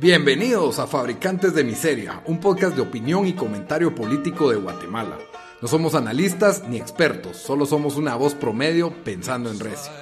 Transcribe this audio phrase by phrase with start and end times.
[0.00, 5.18] Bienvenidos a Fabricantes de Miseria, un podcast de opinión y comentario político de Guatemala.
[5.60, 9.92] No somos analistas ni expertos, solo somos una voz promedio pensando en recio.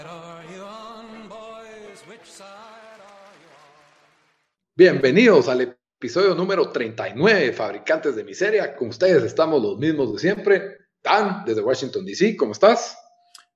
[4.76, 8.76] Bienvenidos al episodio número 39 de Fabricantes de Miseria.
[8.76, 10.76] Con ustedes estamos los mismos de siempre.
[11.02, 12.96] Dan, desde Washington, D.C., ¿cómo estás?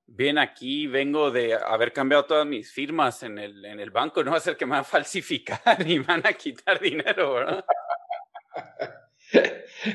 [0.06, 4.22] Bien, aquí vengo de haber cambiado todas mis firmas en el, en el banco.
[4.22, 7.34] No va a ser que me van a falsificar y me van a quitar dinero,
[7.34, 7.64] ¿verdad?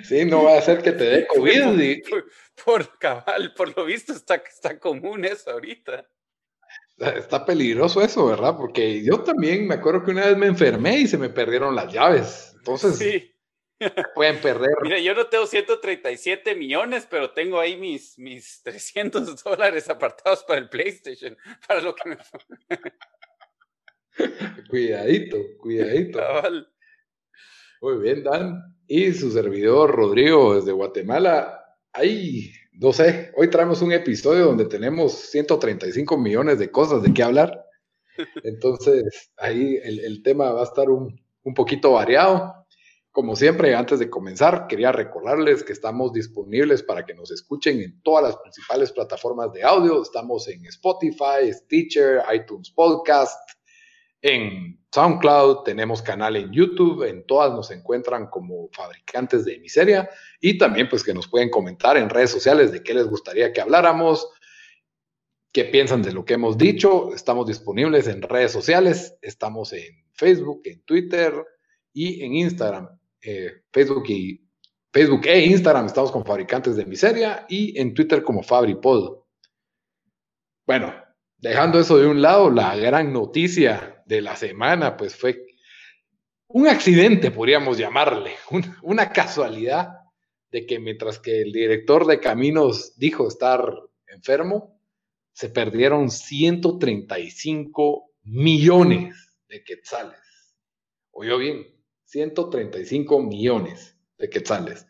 [0.04, 2.02] Sí, no va a ser que te dé COVID.
[2.66, 6.06] Por, cabal, por lo visto está, está común eso ahorita.
[6.98, 8.58] Está peligroso eso, ¿verdad?
[8.58, 11.94] Porque yo también me acuerdo que una vez me enfermé y se me perdieron las
[11.94, 12.56] llaves.
[12.58, 13.37] Entonces, sí.
[14.16, 14.72] Pueden perder.
[14.84, 20.60] Mira, yo no tengo 137 millones, pero tengo ahí mis, mis 300 dólares apartados para
[20.60, 21.38] el PlayStation,
[21.68, 22.18] para lo que me...
[24.70, 26.20] cuidadito, cuidadito.
[27.82, 28.76] Muy bien, Dan.
[28.88, 31.64] Y su servidor Rodrigo desde Guatemala.
[31.94, 37.22] Ahí, no sé, hoy traemos un episodio donde tenemos 135 millones de cosas de qué
[37.22, 37.64] hablar.
[38.44, 42.67] Entonces, ahí el, el tema va a estar un, un poquito variado.
[43.18, 48.00] Como siempre, antes de comenzar, quería recordarles que estamos disponibles para que nos escuchen en
[48.04, 50.04] todas las principales plataformas de audio.
[50.04, 53.36] Estamos en Spotify, Stitcher, iTunes Podcast,
[54.22, 60.08] en SoundCloud, tenemos canal en YouTube, en todas nos encuentran como fabricantes de miseria
[60.40, 63.62] y también pues que nos pueden comentar en redes sociales de qué les gustaría que
[63.62, 64.30] habláramos,
[65.52, 67.16] qué piensan de lo que hemos dicho.
[67.16, 71.34] Estamos disponibles en redes sociales, estamos en Facebook, en Twitter
[71.92, 72.90] y en Instagram.
[73.30, 74.42] Eh, Facebook y
[74.90, 79.18] Facebook e Instagram estamos con Fabricantes de Miseria y en Twitter como FabriPod.
[80.66, 80.96] Bueno,
[81.36, 85.46] dejando eso de un lado, la gran noticia de la semana pues fue
[86.48, 88.32] un accidente, podríamos llamarle,
[88.82, 89.90] una casualidad
[90.50, 93.74] de que mientras que el director de caminos dijo estar
[94.08, 94.80] enfermo,
[95.34, 100.22] se perdieron 135 millones de quetzales.
[101.12, 101.77] ¿Oyó bien?
[102.08, 104.88] 135 millones de quetzales.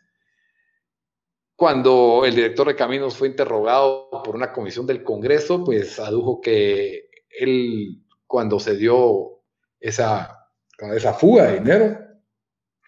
[1.56, 7.10] Cuando el director de caminos fue interrogado por una comisión del Congreso, pues adujo que
[7.28, 9.42] él, cuando se dio
[9.80, 10.48] esa,
[10.94, 11.98] esa fuga de dinero,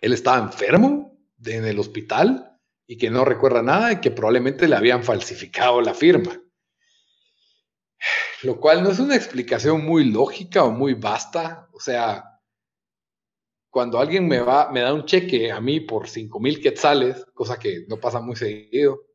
[0.00, 4.76] él estaba enfermo en el hospital y que no recuerda nada y que probablemente le
[4.76, 6.40] habían falsificado la firma.
[8.42, 11.68] Lo cual no es una explicación muy lógica o muy vasta.
[11.72, 12.29] O sea,
[13.70, 17.58] cuando alguien me va, me da un cheque a mí por 5 mil quetzales, cosa
[17.58, 19.06] que no pasa muy seguido,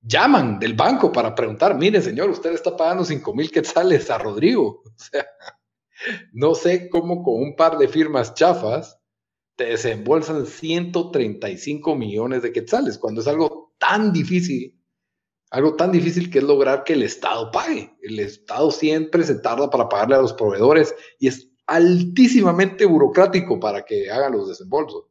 [0.00, 4.82] llaman del banco para preguntar, mire señor, usted está pagando 5 mil quetzales a Rodrigo.
[4.98, 5.26] O sea,
[6.32, 9.00] no sé cómo con un par de firmas chafas
[9.56, 14.80] te desembolsan 135 millones de quetzales, cuando es algo tan difícil,
[15.50, 17.96] algo tan difícil que es lograr que el Estado pague.
[18.02, 23.84] El Estado siempre se tarda para pagarle a los proveedores y es altísimamente burocrático para
[23.84, 25.04] que hagan los desembolsos.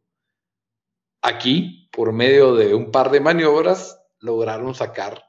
[1.21, 5.23] Aquí, por medio de un par de maniobras, lograron sacar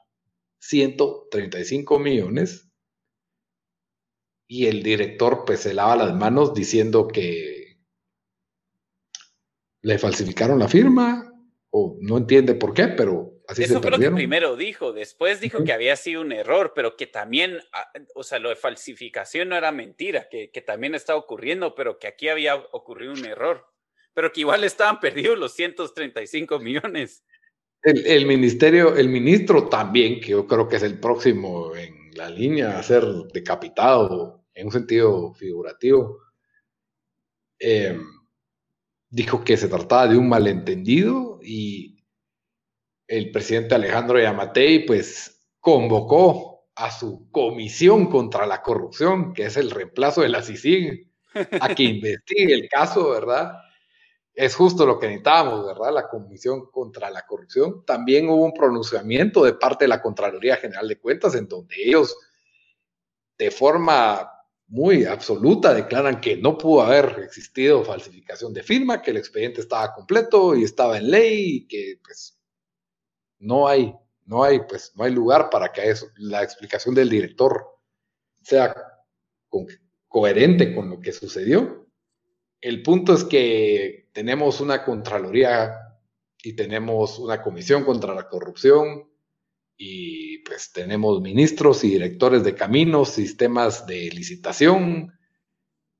[0.59, 2.69] 135 millones
[4.47, 7.79] y el director pues se lava las manos diciendo que
[9.81, 11.31] le falsificaron la firma
[11.69, 14.93] o no entiende por qué, pero eso fue lo que primero dijo.
[14.93, 18.55] Después dijo que había sido un error, pero que también, ah, o sea, lo de
[18.55, 23.25] falsificación no era mentira, que, que también estaba ocurriendo, pero que aquí había ocurrido un
[23.25, 23.65] error.
[24.13, 27.23] Pero que igual estaban perdidos los 135 millones.
[27.81, 32.29] El, el, ministerio, el ministro también, que yo creo que es el próximo en la
[32.29, 36.19] línea a ser decapitado en un sentido figurativo,
[37.59, 37.97] eh,
[39.09, 41.98] dijo que se trataba de un malentendido y
[43.09, 49.71] el presidente Alejandro Yamatei pues convocó a su comisión contra la corrupción, que es el
[49.71, 51.11] reemplazo de la CICIG,
[51.59, 53.53] a que investigue el caso, ¿verdad?
[54.31, 55.91] Es justo lo que necesitábamos, ¿verdad?
[55.91, 57.83] La comisión contra la corrupción.
[57.83, 62.15] También hubo un pronunciamiento de parte de la Contraloría General de Cuentas en donde ellos,
[63.39, 64.31] de forma
[64.67, 69.93] muy absoluta, declaran que no pudo haber existido falsificación de firma, que el expediente estaba
[69.93, 72.38] completo y estaba en ley y que pues
[73.39, 73.93] no hay,
[74.25, 77.65] no hay, pues, no hay lugar para que la explicación del director
[78.41, 78.75] sea
[80.07, 81.87] coherente con lo que sucedió.
[82.61, 85.75] El punto es que tenemos una Contraloría
[86.43, 89.09] y tenemos una Comisión contra la Corrupción
[89.77, 95.13] y pues tenemos ministros y directores de caminos, sistemas de licitación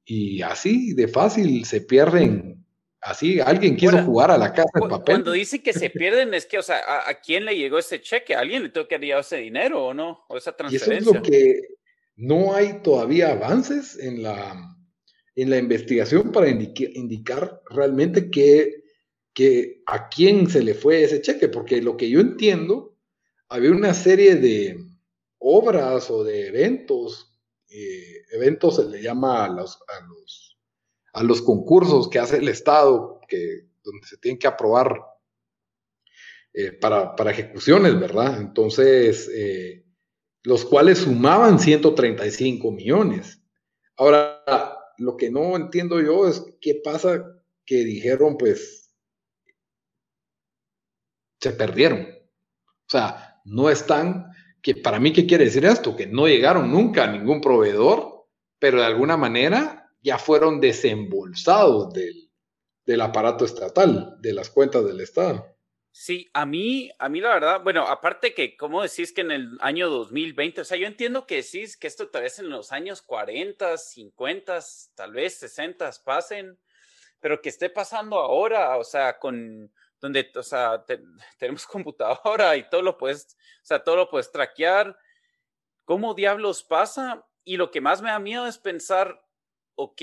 [0.04, 2.66] y así de fácil se pierden.
[3.01, 5.16] Así, alguien quiso jugar a la casa de papel.
[5.16, 8.36] Cuando dice que se pierden, es que, o sea, ¿a, quién le llegó ese cheque?
[8.36, 10.25] ¿A alguien le tuvo que haber ese dinero o no?
[10.28, 10.96] ¿O esa transferencia?
[10.96, 11.62] Y eso es lo que
[12.18, 14.54] no hay todavía avances en la,
[15.36, 18.84] en la investigación para indicar realmente que,
[19.34, 22.98] que a quién se le fue ese cheque, porque lo que yo entiendo,
[23.48, 24.78] había una serie de
[25.38, 27.34] obras o de eventos,
[27.69, 30.49] eh, eventos se le llama a los, a los,
[31.14, 35.02] a los concursos que hace el Estado, que, donde se tienen que aprobar
[36.54, 38.40] eh, para, para, ejecuciones, ¿verdad?
[38.40, 39.86] Entonces, eh,
[40.44, 43.42] los cuales sumaban 135 millones.
[43.96, 44.44] Ahora,
[44.98, 47.24] lo que no entiendo yo es qué pasa
[47.66, 48.92] que dijeron, pues,
[51.40, 52.02] se perdieron.
[52.02, 54.32] O sea, no están,
[54.62, 55.96] que para mí, ¿qué quiere decir esto?
[55.96, 58.28] Que no llegaron nunca a ningún proveedor,
[58.58, 62.30] pero de alguna manera ya fueron desembolsados del,
[62.86, 65.46] del aparato estatal, de las cuentas del Estado.
[65.92, 69.57] Sí, a mí, a mí la verdad, bueno, aparte que, ¿cómo decís que en el
[69.60, 70.62] año 2020?
[70.62, 74.60] O sea, yo entiendo que decís que esto tal vez en los años 40, 50,
[74.96, 76.60] tal vez 60 pasen,
[77.19, 80.86] pero que esté pasando ahora, o sea, con, donde, o sea,
[81.38, 84.98] tenemos computadora y todo lo puedes, o sea, todo lo puedes traquear.
[85.86, 87.28] ¿Cómo diablos pasa?
[87.44, 89.22] Y lo que más me da miedo es pensar,
[89.80, 90.02] ok,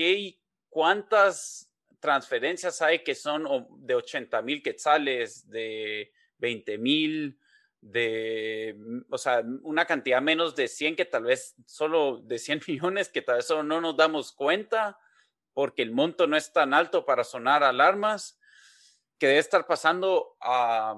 [0.69, 7.39] ¿cuántas transferencias hay que son de 80 mil quetzales, de 20 mil,
[7.79, 8.75] de,
[9.09, 13.21] o sea, una cantidad menos de 100 que tal vez solo de 100 millones que
[13.21, 14.99] tal vez solo no nos damos cuenta
[15.53, 18.39] porque el monto no es tan alto para sonar alarmas,
[19.19, 20.95] que debe estar pasando a,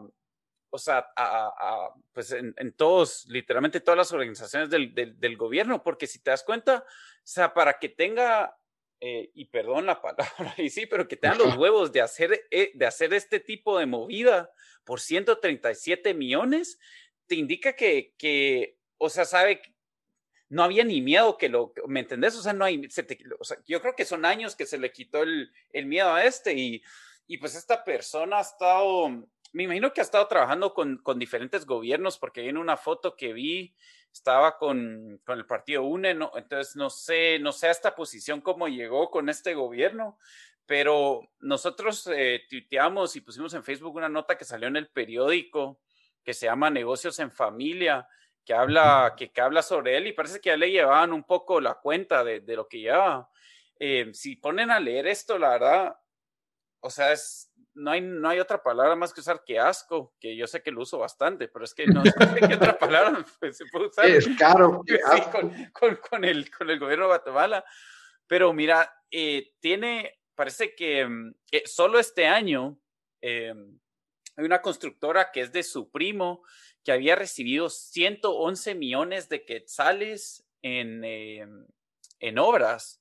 [0.70, 6.20] o sea, a, pues en, todos, literalmente todas las organizaciones del, del, gobierno, porque si
[6.20, 8.59] te das cuenta, o sea, para que tenga
[9.02, 12.48] eh, y perdón la palabra, y sí, pero que te dan los huevos de hacer,
[12.52, 14.52] eh, de hacer este tipo de movida
[14.84, 16.80] por 137 millones,
[17.26, 19.62] te indica que, que o sea, sabe,
[20.50, 22.36] no había ni miedo que lo, ¿me entendés?
[22.36, 22.86] O sea, no hay,
[23.40, 26.26] o sea, yo creo que son años que se le quitó el, el miedo a
[26.26, 26.84] este y,
[27.28, 29.10] y pues esta persona ha estado,
[29.54, 33.32] me imagino que ha estado trabajando con, con diferentes gobiernos porque hay una foto que
[33.32, 33.76] vi
[34.12, 36.32] estaba con, con el partido UNE, ¿no?
[36.36, 40.18] entonces no sé, no sé a esta posición cómo llegó con este gobierno,
[40.66, 45.80] pero nosotros eh, tuiteamos y pusimos en Facebook una nota que salió en el periódico
[46.24, 48.08] que se llama Negocios en Familia,
[48.46, 51.62] que habla, que, que habla sobre él y parece que ya le llevaban un poco
[51.62, 53.30] la cuenta de, de lo que llevaba.
[53.80, 55.96] Eh, si ponen a leer esto, la verdad,
[56.82, 57.49] o sea, es,
[57.80, 60.72] no hay, no hay otra palabra más que usar que asco, que yo sé que
[60.72, 62.12] lo uso bastante, pero es que no sé
[62.48, 64.06] qué otra palabra pues, se puede usar.
[64.06, 64.84] Es caro.
[65.32, 67.64] con, con, el, con el gobierno de Guatemala.
[68.28, 72.78] Pero mira, eh, tiene, parece que mm, eh, solo este año
[73.22, 73.54] eh,
[74.36, 76.44] hay una constructora que es de su primo
[76.84, 82.99] que había recibido 111 millones de quetzales en, en obras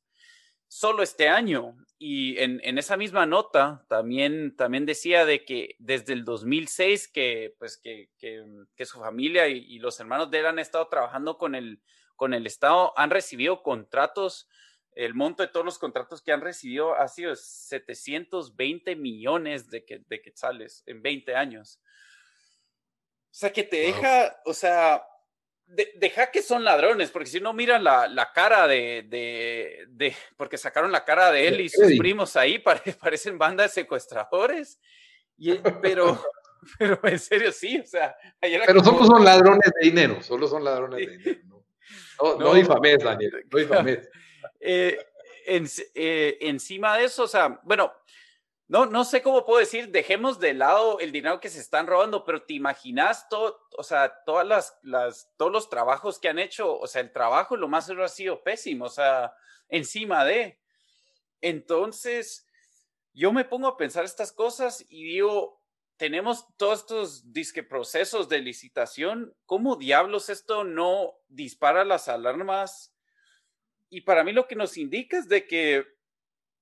[0.68, 1.76] solo este año.
[1.98, 7.76] Y en, esa misma nota también, también decía de que desde el 2006 que, pues
[7.76, 11.82] que, que, su familia y, los hermanos de él han estado trabajando con el,
[12.14, 14.48] con el Estado, han recibido contratos,
[14.92, 20.02] el monto de todos los contratos que han recibido ha sido 720 millones de, que,
[20.06, 21.80] de quetzales en 20 años.
[23.30, 25.02] O sea, que te deja, o sea,
[25.68, 30.56] deja que son ladrones, porque si no mira la, la cara de, de, de, porque
[30.56, 32.58] sacaron la cara de él y sus primos ahí,
[33.00, 34.80] parecen banda de secuestradores,
[35.36, 36.20] y, pero,
[36.78, 38.16] pero en serio sí, o sea.
[38.40, 41.40] Pero solo son ladrones de dinero, solo son ladrones de dinero.
[42.20, 44.08] No, no, no, difames, Daniel, no difames.
[44.60, 44.98] Eh,
[45.94, 47.92] eh, encima de eso, o sea, bueno,
[48.68, 52.22] no, no sé cómo puedo decir, dejemos de lado el dinero que se están robando,
[52.24, 54.46] pero te imaginas todo, o sea, todas
[54.82, 58.42] las, todos los trabajos que han hecho, o sea, el trabajo lo más ha sido
[58.42, 59.34] pésimo, o sea,
[59.68, 60.60] encima de.
[61.40, 62.46] Entonces,
[63.14, 65.62] yo me pongo a pensar estas cosas y digo,
[65.96, 72.94] tenemos todos estos disque procesos de licitación, ¿cómo diablos esto no dispara las alarmas?
[73.88, 75.86] Y para mí lo que nos indica es de que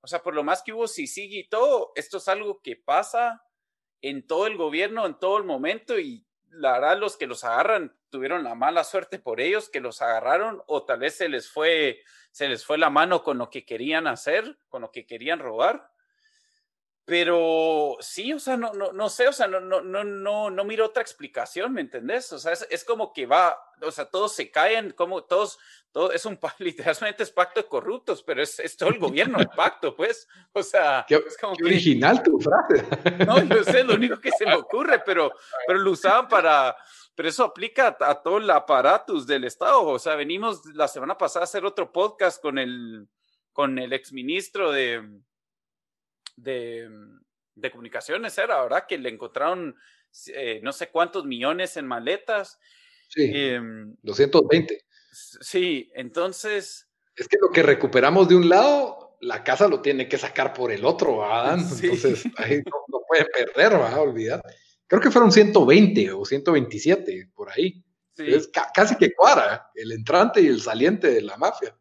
[0.07, 3.43] o sea, por lo más que hubo sigue y todo, esto es algo que pasa
[4.03, 7.99] en todo el gobierno, en todo el momento y la verdad los que los agarran
[8.09, 12.05] tuvieron la mala suerte por ellos que los agarraron o tal vez se les fue
[12.31, 15.91] se les fue la mano con lo que querían hacer, con lo que querían robar.
[17.07, 20.65] Pero sí, o sea, no, no, no sé, o sea, no, no, no, no, no
[20.65, 22.33] miro otra explicación, ¿me entendés?
[22.33, 25.57] O sea, es, es como que va, o sea, todos se caen, como todos,
[25.93, 29.47] todo es un literalmente es pacto de corruptos, pero es, es todo el gobierno el
[29.51, 30.27] pacto, pues.
[30.53, 32.85] O sea, qué, es como original tu frase.
[33.25, 35.31] No, yo sé, lo único que se me ocurre, pero,
[35.65, 36.77] pero lo usaban para,
[37.15, 39.85] pero eso aplica a, todo el aparatus del Estado.
[39.85, 43.07] O sea, venimos la semana pasada a hacer otro podcast con el,
[43.53, 45.03] con el exministro de,
[46.37, 46.89] de,
[47.55, 48.85] de comunicaciones, era, ¿verdad?
[48.87, 49.75] Que le encontraron
[50.29, 52.59] eh, no sé cuántos millones en maletas.
[53.09, 53.61] Sí, eh,
[54.03, 54.85] 220.
[55.13, 56.89] Sí, entonces...
[57.15, 60.71] Es que lo que recuperamos de un lado, la casa lo tiene que sacar por
[60.71, 61.61] el otro, Adán.
[61.83, 64.43] Entonces, ahí no, no puede perder, va a olvidar.
[64.87, 67.83] Creo que fueron 120 o 127, por ahí.
[68.19, 71.77] Es casi que cuadra el entrante y el saliente de la mafia.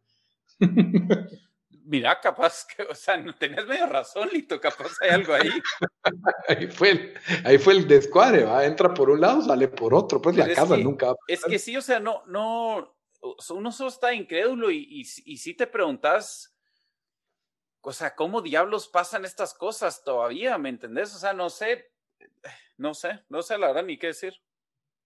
[1.88, 5.50] Mira, capaz que, o sea, no tenés medio razón, Lito, capaz hay algo ahí.
[6.48, 7.14] ahí, fue el,
[7.44, 8.64] ahí fue el descuadre, ¿va?
[8.64, 11.82] entra por un lado, sale por otro, pues la casa nunca Es que sí, o
[11.82, 12.96] sea, no, no,
[13.50, 16.56] uno solo está incrédulo y, y, y si te preguntas,
[17.80, 20.58] o sea, ¿cómo diablos pasan estas cosas todavía?
[20.58, 21.14] ¿Me entendés?
[21.14, 21.92] O sea, no sé,
[22.76, 24.34] no sé, no sé la verdad ni qué decir.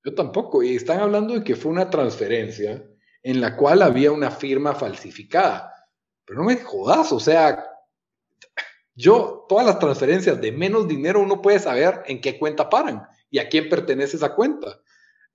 [0.02, 2.82] Yo tampoco, y están hablando de que fue una transferencia
[3.22, 5.79] en la cual había una firma falsificada.
[6.30, 7.66] Pero no me jodas, o sea,
[8.94, 13.40] yo, todas las transferencias de menos dinero, uno puede saber en qué cuenta paran y
[13.40, 14.78] a quién pertenece esa cuenta.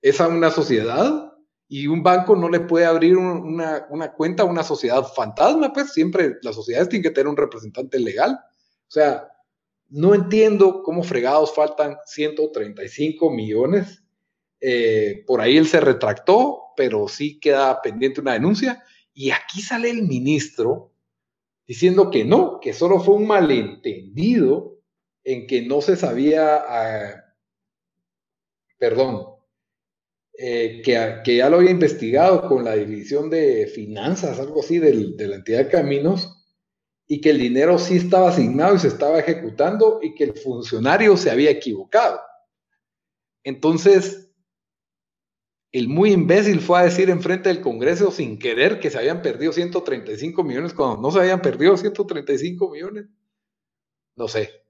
[0.00, 1.34] Es a una sociedad
[1.68, 5.92] y un banco no le puede abrir una, una, cuenta a una sociedad fantasma, pues
[5.92, 8.32] siempre las sociedades tienen que tener un representante legal.
[8.32, 9.28] O sea,
[9.90, 14.02] no entiendo cómo fregados faltan 135 millones.
[14.62, 18.82] Eh, por ahí él se retractó, pero sí queda pendiente una denuncia.
[19.18, 20.92] Y aquí sale el ministro
[21.66, 24.78] diciendo que no, que solo fue un malentendido
[25.24, 27.24] en que no se sabía, ah,
[28.76, 29.26] perdón,
[30.34, 35.26] eh, que, que, ya lo había investigado con la división de finanzas, algo así, de
[35.26, 36.44] la entidad de caminos,
[37.06, 41.16] y que el dinero sí estaba asignado y se estaba ejecutando y que el funcionario
[41.16, 42.20] se había equivocado.
[43.44, 44.25] Entonces,
[45.72, 49.52] el muy imbécil fue a decir enfrente del Congreso sin querer que se habían perdido
[49.52, 53.06] 135 millones cuando no se habían perdido 135 millones.
[54.16, 54.64] No sé.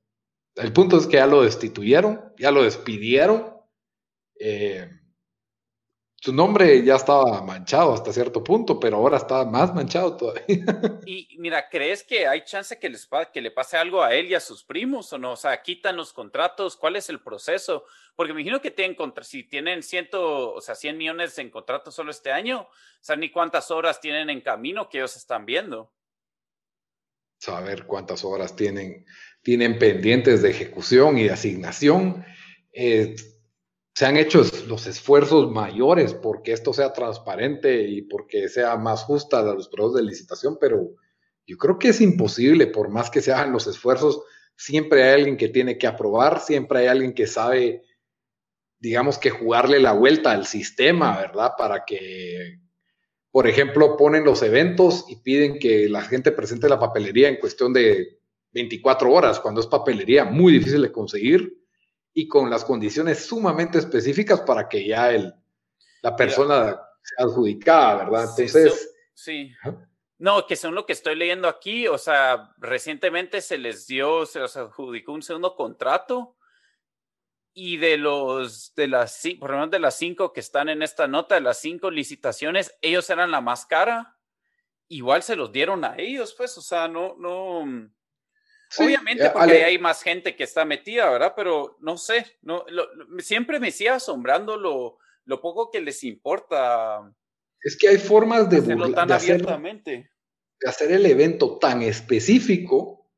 [0.57, 3.45] El punto es que ya lo destituyeron, ya lo despidieron.
[4.39, 4.91] Eh,
[6.19, 10.65] su nombre ya estaba manchado hasta cierto punto, pero ahora está más manchado todavía.
[11.07, 14.35] Y mira, ¿crees que hay chance que, les, que le pase algo a él y
[14.35, 15.33] a sus primos o no?
[15.33, 17.85] O sea, quitan los contratos, ¿cuál es el proceso?
[18.17, 22.11] Porque me imagino que tienen si tienen ciento, o sea, 100 millones en contratos solo
[22.11, 22.69] este año, o
[23.01, 25.93] sea, ni cuántas horas tienen en camino que ellos están viendo.
[27.39, 29.05] Saber cuántas horas tienen,
[29.43, 32.25] tienen pendientes de ejecución y de asignación.
[32.73, 33.15] Eh,
[33.97, 39.41] se han hecho los esfuerzos mayores porque esto sea transparente y porque sea más justa
[39.41, 40.91] los procesos de licitación, pero
[41.47, 44.21] yo creo que es imposible, por más que se hagan los esfuerzos,
[44.55, 47.85] siempre hay alguien que tiene que aprobar, siempre hay alguien que sabe,
[48.79, 51.53] digamos que jugarle la vuelta al sistema, ¿verdad?
[51.57, 52.61] Para que,
[53.31, 57.73] por ejemplo, ponen los eventos y piden que la gente presente la papelería en cuestión
[57.73, 58.19] de
[58.53, 61.66] 24 horas, cuando es papelería muy difícil de conseguir
[62.19, 65.35] y con las condiciones sumamente específicas para que ya el,
[66.01, 68.23] la persona sea adjudicada, ¿verdad?
[68.31, 68.97] Entonces...
[69.13, 69.53] Sí.
[70.17, 74.41] No, que según lo que estoy leyendo aquí, o sea, recientemente se les dio, se
[74.41, 76.39] les adjudicó un segundo contrato
[77.53, 81.07] y de los, de las, por lo menos de las cinco que están en esta
[81.07, 84.17] nota, de las cinco licitaciones, ellos eran la más cara,
[84.89, 87.91] igual se los dieron a ellos, pues, o sea, no, no,
[88.79, 91.33] Obviamente, porque hay más gente que está metida, ¿verdad?
[91.37, 92.65] Pero no sé, no,
[93.19, 97.13] siempre me sigue asombrando lo, lo, poco que les importa.
[97.63, 100.11] Es que hay formas de, hacerlo tan abiertamente.
[100.61, 103.09] de hacer el evento tan específico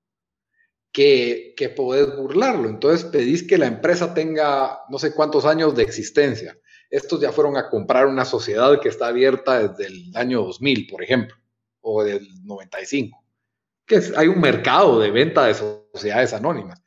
[0.92, 2.68] que, que podés burlarlo.
[2.68, 6.58] Entonces pedís que la empresa tenga no sé cuántos años de existencia.
[6.90, 11.02] Estos ya fueron a comprar una sociedad que está abierta desde el año 2000, por
[11.02, 11.36] ejemplo,
[11.80, 13.17] o del 95
[13.88, 16.80] que hay un mercado de venta de sociedades anónimas.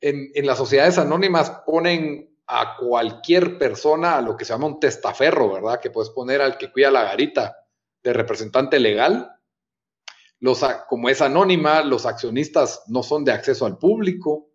[0.00, 5.54] En, las sociedades anónimas ponen a cualquier persona a lo que se llama un testaferro,
[5.54, 5.80] ¿verdad?
[5.80, 7.56] Que puedes poner al que cuida la garita
[8.02, 9.30] de representante legal.
[10.40, 14.50] Los, como es anónima, los accionistas no son de acceso al público.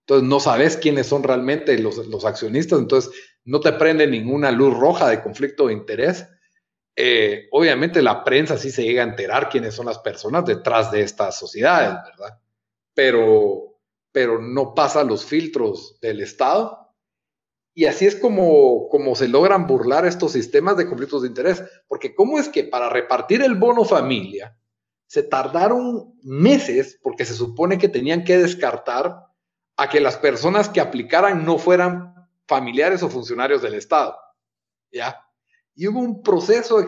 [0.00, 2.80] Entonces no sabes quiénes son realmente los, los accionistas.
[2.80, 3.12] Entonces
[3.44, 6.26] no te prende ninguna luz roja de conflicto de interés
[7.00, 11.02] eh, obviamente la prensa sí se llega a enterar quiénes son las personas detrás de
[11.02, 12.40] estas sociedades, ¿verdad?
[12.92, 13.78] Pero,
[14.10, 16.92] pero no pasa los filtros del Estado.
[17.72, 21.62] Y así es como, como se logran burlar estos sistemas de conflictos de interés.
[21.86, 24.58] Porque ¿cómo es que para repartir el bono familia
[25.06, 29.24] se tardaron meses porque se supone que tenían que descartar
[29.76, 34.18] a que las personas que aplicaran no fueran familiares o funcionarios del Estado?
[34.90, 35.27] ¿Ya?
[35.78, 36.84] Y hubo un proceso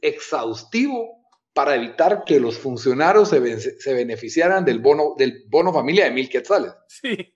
[0.00, 6.30] exhaustivo para evitar que los funcionarios se, beneficiaran del bono, del bono familia de mil
[6.30, 6.72] quetzales.
[6.88, 7.34] Sí.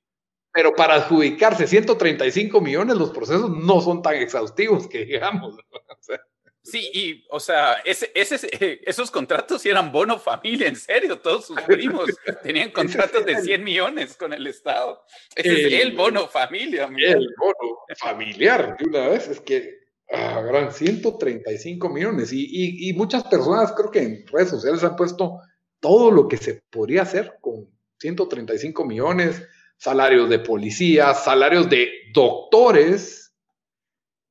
[0.50, 5.58] Pero para adjudicarse 135 millones, los procesos no son tan exhaustivos que digamos.
[6.62, 12.08] sí, y, o sea, ese, esos contratos eran bono familia, en serio, todos sus primos
[12.42, 15.04] tenían contratos de 100 millones con el Estado.
[15.36, 16.88] Ese es el bono familia.
[16.96, 22.30] El bono familiar, de una vez, es que Ah, gran 135 millones.
[22.32, 25.40] Y, muchas personas creo que en redes sociales han puesto
[25.80, 27.68] todo lo que se podría hacer con
[27.98, 29.42] 135 millones,
[29.76, 33.34] salarios de policías, salarios de doctores,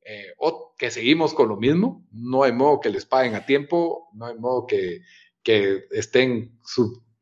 [0.06, 2.06] eh, o que seguimos con lo mismo.
[2.12, 5.02] No hay modo que les paguen a tiempo, no hay modo que,
[5.42, 6.60] que estén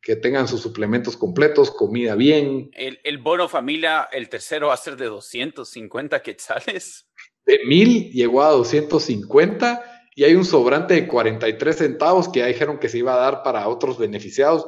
[0.02, 2.72] que tengan sus suplementos completos, comida bien.
[2.74, 7.06] El, el bono familia, el tercero va a ser de 250 quetzales
[7.46, 9.84] de mil llegó a 250
[10.16, 13.44] y hay un sobrante de 43 centavos que ya dijeron que se iba a dar
[13.44, 14.68] para otros beneficiados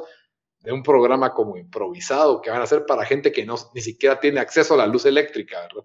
[0.60, 4.18] de un programa como improvisado que van a ser para gente que no, ni siquiera
[4.18, 5.84] tiene acceso a la luz eléctrica, ¿verdad?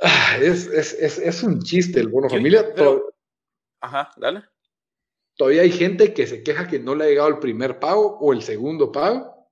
[0.00, 2.72] Ah, es, un chiste el bono familia.
[3.80, 4.44] ajá, dale.
[5.36, 8.32] Todavía hay gente que se queja que no le ha llegado el primer pago o
[8.32, 9.50] el segundo pago.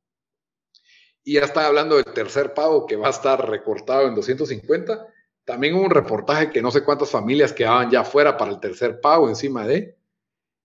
[1.22, 5.14] Y ya está hablando del tercer pago que va a estar recortado en 250
[5.46, 9.00] también hubo un reportaje que no sé cuántas familias quedaban ya fuera para el tercer
[9.00, 9.96] pago encima de.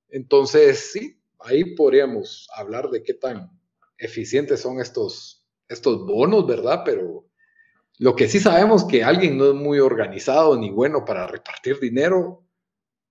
[0.09, 3.49] Entonces, sí, ahí podríamos hablar de qué tan
[3.97, 6.81] eficientes son estos, estos bonos, ¿verdad?
[6.83, 7.27] Pero
[7.99, 12.43] lo que sí sabemos que alguien no es muy organizado ni bueno para repartir dinero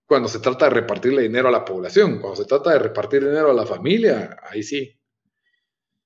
[0.07, 3.53] cuando se trata de repartirle dinero a la población, cuando se trata de repartir dinero
[3.53, 5.01] a la familia, ahí sí.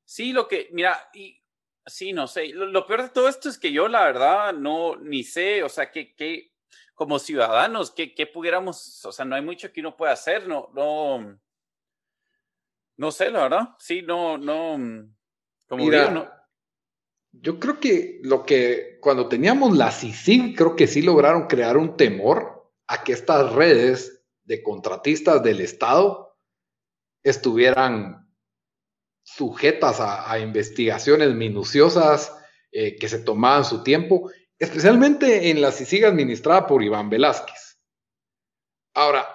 [0.05, 1.41] Sí, lo que, mira, y
[1.87, 2.49] Sí, no sé.
[2.49, 5.91] Lo, peor de todo esto es que yo, la verdad, no, ni sé, o sea,
[5.91, 6.53] que, que
[6.95, 10.71] como ciudadanos, ¿qué, ¿qué, pudiéramos, o sea, no hay mucho que uno pueda hacer, no,
[10.75, 11.39] no,
[12.97, 15.09] no sé, la verdad, sí, no, no,
[15.69, 16.31] como digo, no.
[17.33, 21.97] Yo creo que lo que, cuando teníamos la CICIG, creo que sí lograron crear un
[21.97, 26.39] temor a que estas redes de contratistas del Estado
[27.25, 28.24] estuvieran
[29.25, 32.33] sujetas a, investigaciones minuciosas
[32.71, 37.81] eh, que se tomaban su tiempo, especialmente en la CICIG administrada por Iván Velázquez.
[38.93, 39.27] Ahora,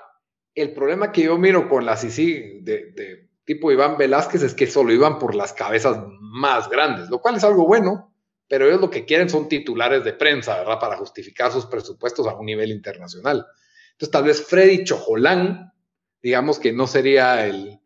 [0.54, 4.94] el problema que yo miro con la CICIG de, tipo Iván Velázquez es que solo
[4.94, 8.16] iban por las cabezas más grandes, lo cual es algo bueno,
[8.48, 10.80] pero ellos lo que quieren son titulares de prensa, ¿verdad?
[10.80, 13.46] Para justificar sus presupuestos a un nivel internacional.
[13.94, 15.74] Entonces, tal vez Freddy Chojolán,
[16.22, 17.80] digamos que no sería el,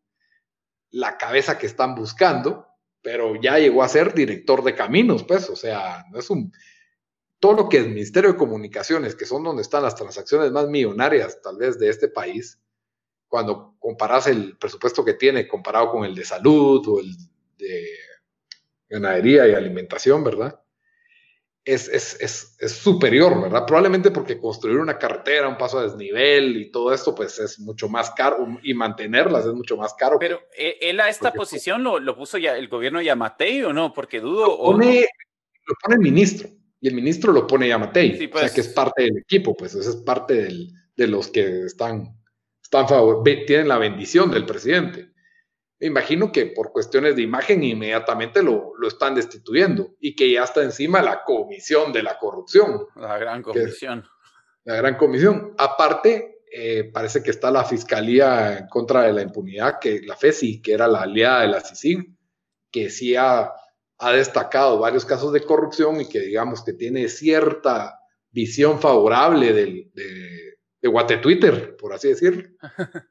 [0.93, 2.67] la cabeza que están buscando,
[3.01, 6.53] pero ya llegó a ser director de caminos, pues, o sea, no es un...
[7.39, 11.41] Todo lo que es Ministerio de Comunicaciones, que son donde están las transacciones más millonarias,
[11.41, 12.61] tal vez, de este país,
[13.27, 17.11] cuando comparas el presupuesto que tiene comparado con el de salud o el
[17.57, 17.85] de
[18.87, 20.62] ganadería y alimentación, ¿verdad?
[21.65, 23.65] Es, es, es, superior, ¿verdad?
[23.65, 27.87] Probablemente porque construir una carretera, un paso a desnivel y todo esto, pues es mucho
[27.87, 30.17] más caro y mantenerlas es mucho más caro.
[30.19, 33.93] Pero eh, él a esta posición lo, lo, puso ya el gobierno Yamatei o no,
[33.93, 34.47] porque dudo.
[34.47, 35.07] Lo pone,
[35.65, 36.49] lo pone el ministro
[36.81, 38.51] y el ministro lo pone Yamatei, o sea pues.
[38.51, 42.19] que es parte del equipo, pues es parte del, de los que están,
[42.61, 45.12] están favor, tienen la bendición del presidente
[45.87, 50.63] imagino que por cuestiones de imagen inmediatamente lo, lo, están destituyendo y que ya está
[50.63, 52.87] encima la comisión de la corrupción.
[52.95, 54.05] La gran comisión.
[54.63, 55.53] La gran comisión.
[55.57, 60.61] Aparte, eh, parece que está la Fiscalía en contra de la impunidad, que la FESI,
[60.61, 62.15] que era la aliada de la CICIG,
[62.71, 63.51] que sí ha,
[63.97, 69.91] ha destacado varios casos de corrupción y que digamos que tiene cierta visión favorable del,
[69.93, 72.49] de, de Guate Twitter, por así decirlo.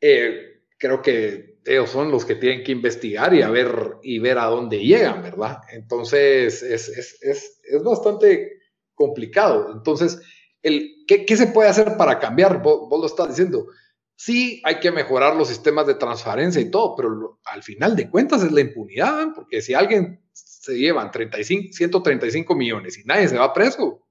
[0.00, 4.38] eh, creo que ellos son los que tienen que investigar y a ver, y ver
[4.38, 5.58] a dónde llegan, ¿verdad?
[5.70, 8.60] Entonces, es, bastante
[8.94, 9.72] complicado.
[9.72, 10.20] Entonces,
[10.62, 12.62] el, ¿qué, se puede hacer para cambiar?
[12.62, 13.66] Vos, lo estás diciendo.
[14.14, 18.42] Sí, hay que mejorar los sistemas de transparencia y todo, pero al final de cuentas
[18.42, 19.32] es la impunidad, ¿eh?
[19.34, 24.06] porque si alguien se llevan 35, 135 millones y nadie se va preso,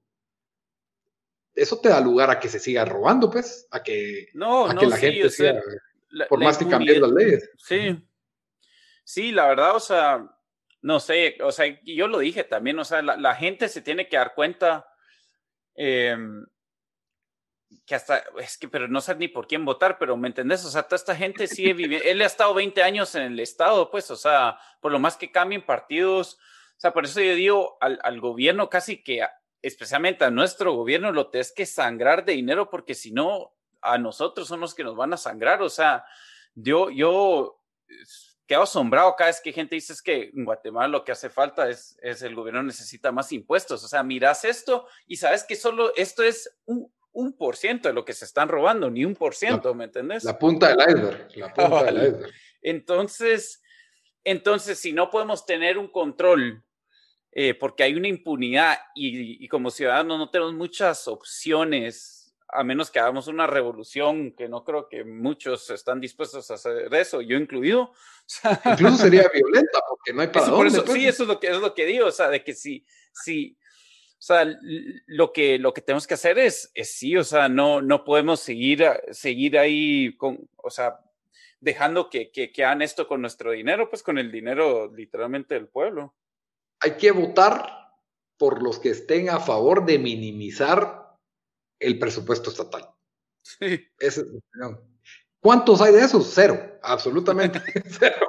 [1.56, 4.98] eso te da lugar a que se siga robando, pues, a que, no, que la
[4.98, 5.60] gente siga
[6.30, 7.50] por más que cambien las leyes.
[7.58, 7.98] Sí.
[9.04, 10.36] Sí, la verdad, o sea,
[10.82, 14.18] no sé, o sea, yo lo dije también, o sea, la, gente se tiene que
[14.18, 14.88] dar cuenta
[15.76, 16.46] em,
[17.86, 20.66] que hasta, es que, pero no sé ni por quién votar, pero ¿me entendés?
[20.66, 23.90] O sea, toda esta gente sigue viviendo, él ha estado 20 años en el Estado,
[23.92, 26.36] pues, o sea, por lo más que cambien partidos,
[26.78, 29.26] o sea, por eso yo digo al, al gobierno casi que,
[29.62, 33.55] especialmente a nuestro gobierno, lo tienes que sangrar de dinero, porque si no,
[33.86, 36.06] a nosotros son los que nos van a sangrar, o sea,
[36.54, 37.62] yo, yo
[38.48, 41.70] quedo asombrado cada vez que gente dice es que en Guatemala lo que hace falta
[41.70, 43.84] es, es el gobierno necesita más impuestos.
[43.84, 47.94] O sea, miras esto y sabes que solo esto es un, un por ciento de
[47.94, 50.24] lo que se están robando, ni un por ciento, ¿me entendés?
[50.24, 52.34] La punta del iceberg, la punta del iceberg.
[52.62, 53.62] Entonces,
[54.24, 56.64] entonces, si no podemos tener un control,
[57.32, 62.92] eh, porque hay una impunidad y, y como ciudadanos no tenemos muchas opciones a menos
[62.92, 67.38] que hagamos una revolución, que no creo que muchos están dispuestos a hacer eso, yo
[67.38, 67.92] incluido.
[68.66, 70.92] Incluso sería violenta, porque no hay para dónde, pues.
[70.94, 73.58] Sí, eso es lo que es lo que digo, o sea, de que si, si,
[74.18, 74.46] o sea,
[75.08, 78.40] lo que, lo que tenemos que hacer es, es sí, o sea, no, no podemos
[78.40, 81.00] seguir, seguir ahí con, o sea,
[81.60, 85.68] dejando que, que, que hagan esto con nuestro dinero, pues con el dinero literalmente del
[85.68, 86.14] pueblo.
[86.80, 87.86] Hay que votar
[88.38, 90.95] por los que estén a favor de minimizar
[91.86, 92.90] el presupuesto estatal.
[93.42, 93.88] Sí.
[95.40, 96.32] ¿Cuántos hay de esos?
[96.34, 97.62] Cero, absolutamente
[98.00, 98.28] cero.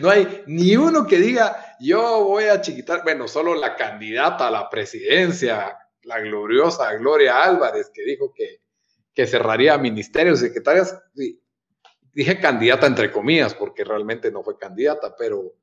[0.00, 4.50] No hay ni uno que diga, yo voy a chiquitar, bueno, solo la candidata a
[4.50, 8.60] la presidencia, la gloriosa Gloria Álvarez, que dijo que,
[9.14, 10.94] que cerraría ministerios, secretarias.
[12.12, 15.54] Dije candidata entre comillas, porque realmente no fue candidata, pero,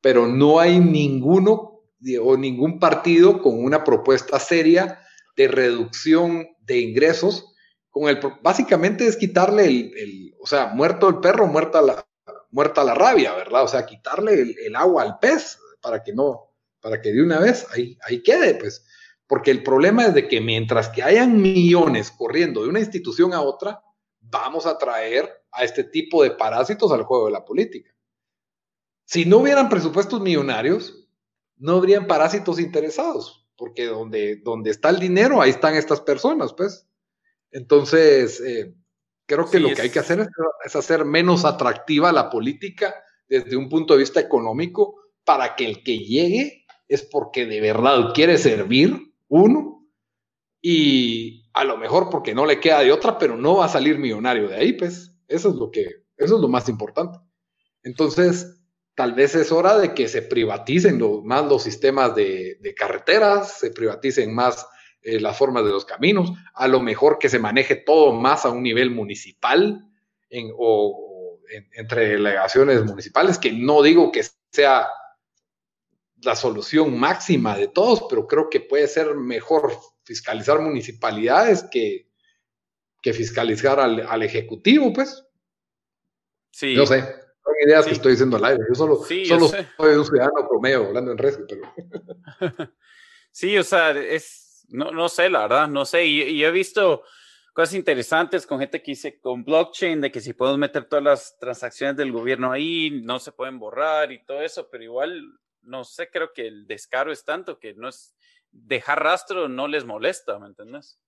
[0.00, 1.80] pero no hay ninguno
[2.20, 5.01] o ningún partido con una propuesta seria
[5.36, 7.54] de reducción de ingresos,
[7.90, 12.06] con el, básicamente es quitarle el, o sea, muerto el perro, muerta la,
[12.50, 13.64] muerta la rabia, ¿verdad?
[13.64, 17.66] O sea, quitarle el, agua al pez para que no, para que de una vez
[17.72, 18.86] ahí, ahí quede, pues.
[19.26, 23.40] Porque el problema es de que mientras que hayan millones corriendo de una institución a
[23.40, 23.82] otra,
[24.20, 27.90] vamos a traer a este tipo de parásitos al juego de la política.
[29.04, 31.08] Si no hubieran presupuestos millonarios,
[31.56, 36.86] no habrían parásitos interesados porque donde, donde está el dinero, ahí están estas personas, pues.
[37.50, 38.74] Entonces, eh,
[39.26, 40.28] creo que lo que hay que hacer
[40.64, 42.94] es, hacer menos atractiva la política
[43.28, 48.12] desde un punto de vista económico para que el que llegue es porque de verdad
[48.14, 49.88] quiere servir, uno,
[50.60, 53.98] y a lo mejor porque no le queda de otra, pero no va a salir
[53.98, 55.14] millonario de ahí, pues.
[55.28, 57.18] Eso es lo que, eso es lo más importante.
[57.82, 58.61] Entonces,
[58.94, 64.34] tal vez es hora de que se privaticen más los sistemas de, carreteras, se privaticen
[64.34, 64.66] más
[65.02, 68.50] eh, las formas de los caminos, a lo mejor que se maneje todo más a
[68.50, 69.88] un nivel municipal
[70.56, 71.38] o,
[71.74, 74.88] entre delegaciones municipales, que no digo que sea
[76.22, 82.08] la solución máxima de todos, pero creo que puede ser mejor fiscalizar municipalidades que,
[83.02, 85.26] que fiscalizar al, al Ejecutivo, pues.
[86.52, 86.74] Sí.
[86.74, 87.21] No sé
[87.62, 88.64] son ideas que estoy diciendo al aire.
[88.68, 91.74] Yo solo, soy un ciudadano promedio hablando en red, pero.
[93.30, 94.66] sí, o sea, es.
[94.68, 96.06] No, no sé, la verdad, no sé.
[96.06, 97.02] Y, he visto
[97.52, 101.38] cosas interesantes con gente que dice con blockchain, de que si podemos meter todas las
[101.38, 105.22] transacciones del gobierno ahí, no se pueden borrar y todo eso, pero igual,
[105.60, 108.14] no sé, creo que el descaro es tanto que no es.
[108.50, 110.98] Dejar rastro no les molesta, ¿me entiendes?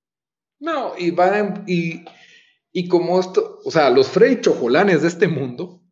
[0.59, 1.64] No, y van.
[1.67, 2.05] Y,
[2.73, 5.84] y como esto, o sea, los Frey Chojolanes de este mundo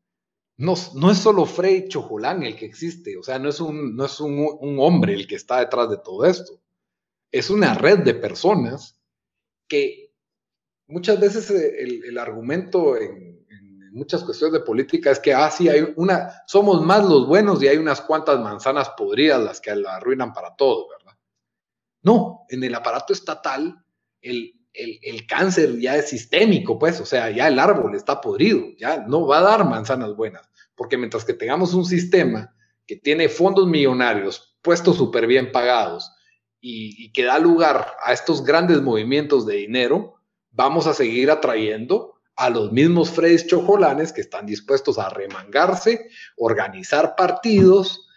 [0.57, 4.05] no, no es solo Frey Chojolán el que existe, o sea, no es, un, no
[4.05, 6.61] es un, hombre el que está detrás de todo esto.
[7.31, 9.01] Es una red de personas
[9.67, 10.13] que
[10.87, 13.33] muchas veces eh, el, argumento en,
[13.93, 17.69] muchas cuestiones de política es que, ah, sí, hay una, somos más los buenos y
[17.69, 21.19] hay unas cuantas manzanas podridas las que la arruinan para todo, ¿verdad?
[22.03, 23.85] No, en el aparato estatal,
[24.23, 29.05] el, el, cáncer ya es sistémico, pues, o sea, ya el árbol está podrido, ya
[29.07, 32.55] no va a dar manzanas buenas, porque mientras que tengamos un sistema
[32.87, 36.13] que tiene fondos millonarios puestos súper bien pagados
[36.61, 40.15] y, que da lugar a estos grandes movimientos de dinero,
[40.51, 47.15] vamos a seguir atrayendo a los mismos Freddy Chojolanes que están dispuestos a remangarse, organizar
[47.17, 48.09] partidos,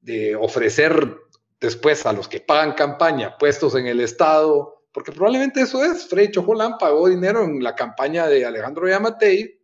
[0.00, 1.18] de ofrecer
[1.60, 6.08] después a los que pagan campaña puestos en el Estado, porque probablemente eso es.
[6.08, 9.60] Freddy Chojolán pagó dinero en la campaña de Alejandro Yamatei,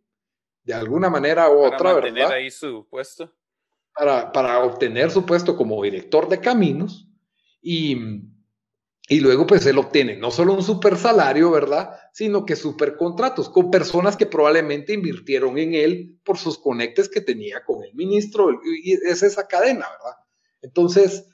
[0.63, 3.33] de alguna manera u otra, para mantener ahí su puesto.
[3.93, 7.09] Para, para, obtener su puesto como director de caminos.
[7.61, 7.97] Y,
[9.09, 11.95] Y luego, pues él obtiene no solo un super salario, ¿verdad?
[12.11, 17.21] Sino que super contratos con personas que probablemente invirtieron en él por sus conectes que
[17.21, 18.59] tenía con el ministro.
[18.83, 20.17] Y es esa cadena, ¿verdad?
[20.61, 21.25] Entonces,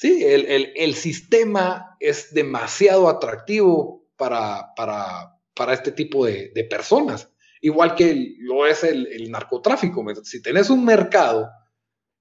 [0.00, 7.30] sí, el, sistema es demasiado atractivo para, para, para este tipo de, personas.
[7.60, 10.02] Igual que lo es el, el narcotráfico.
[10.24, 11.50] Si tenés un mercado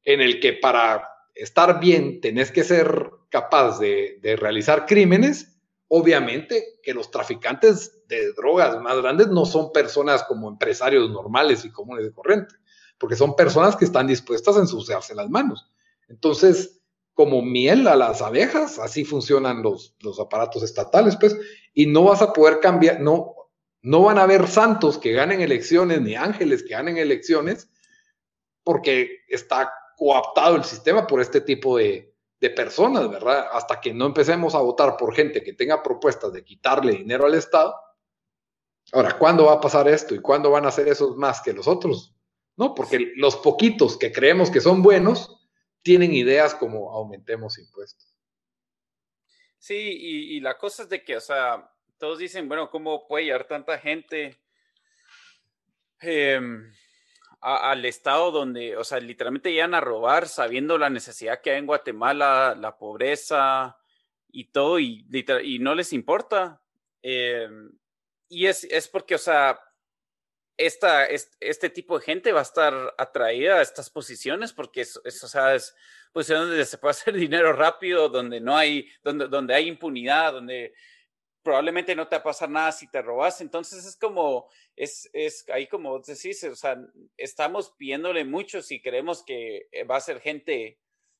[0.04, 6.94] en el que para estar bien tenés que ser capaz de, realizar crímenes, obviamente que
[6.94, 12.12] los traficantes de drogas más grandes no son personas como empresarios normales y comunes de
[12.12, 12.56] corriente,
[12.98, 15.72] porque son personas que están dispuestas a ensuciarse las manos.
[16.10, 16.79] Entonces,
[17.20, 21.38] como miel a las abejas, así funcionan los, los aparatos estatales, pues,
[21.74, 23.36] y no vas a poder cambiar, no,
[23.82, 27.70] no van a haber santos que ganen elecciones, ni ángeles que ganen elecciones,
[28.64, 32.16] porque está coaptado el sistema por este tipo de,
[32.56, 33.48] personas, ¿verdad?
[33.52, 37.34] Hasta que no empecemos a votar por gente que tenga propuestas de quitarle dinero al
[37.34, 37.76] Estado.
[38.94, 41.68] Ahora, ¿cuándo va a pasar esto y cuándo van a hacer esos más que los
[41.68, 42.16] otros?
[42.56, 45.38] No, porque los poquitos que creemos que son buenos
[45.82, 48.15] tienen ideas como aumentemos impuestos.
[49.58, 53.46] Sí, y, la cosa es de que, o sea, todos dicen, bueno, ¿cómo puede llegar
[53.46, 54.39] tanta gente?
[56.02, 56.39] Eh,
[57.42, 61.65] al estado donde, o sea, literalmente llegan a robar sabiendo la necesidad que hay en
[61.65, 63.78] Guatemala, la pobreza
[64.30, 65.06] y todo, y,
[65.44, 66.62] y no les importa.
[67.02, 67.72] Em,
[68.28, 69.60] y es, es, porque, o sea,
[70.60, 75.74] esta, este tipo de gente va a estar atraída a estas posiciones porque es, es
[76.12, 80.74] posiciones donde se puede hacer dinero rápido, donde no hay, donde, donde hay impunidad, donde
[81.41, 83.39] probablemente no te va a pasar nada si te robas.
[83.39, 86.78] Entonces es como, es, es ahí como decís, o sea,
[87.15, 90.78] estamos pidiéndole mucho si creemos que eh, va a ser gente,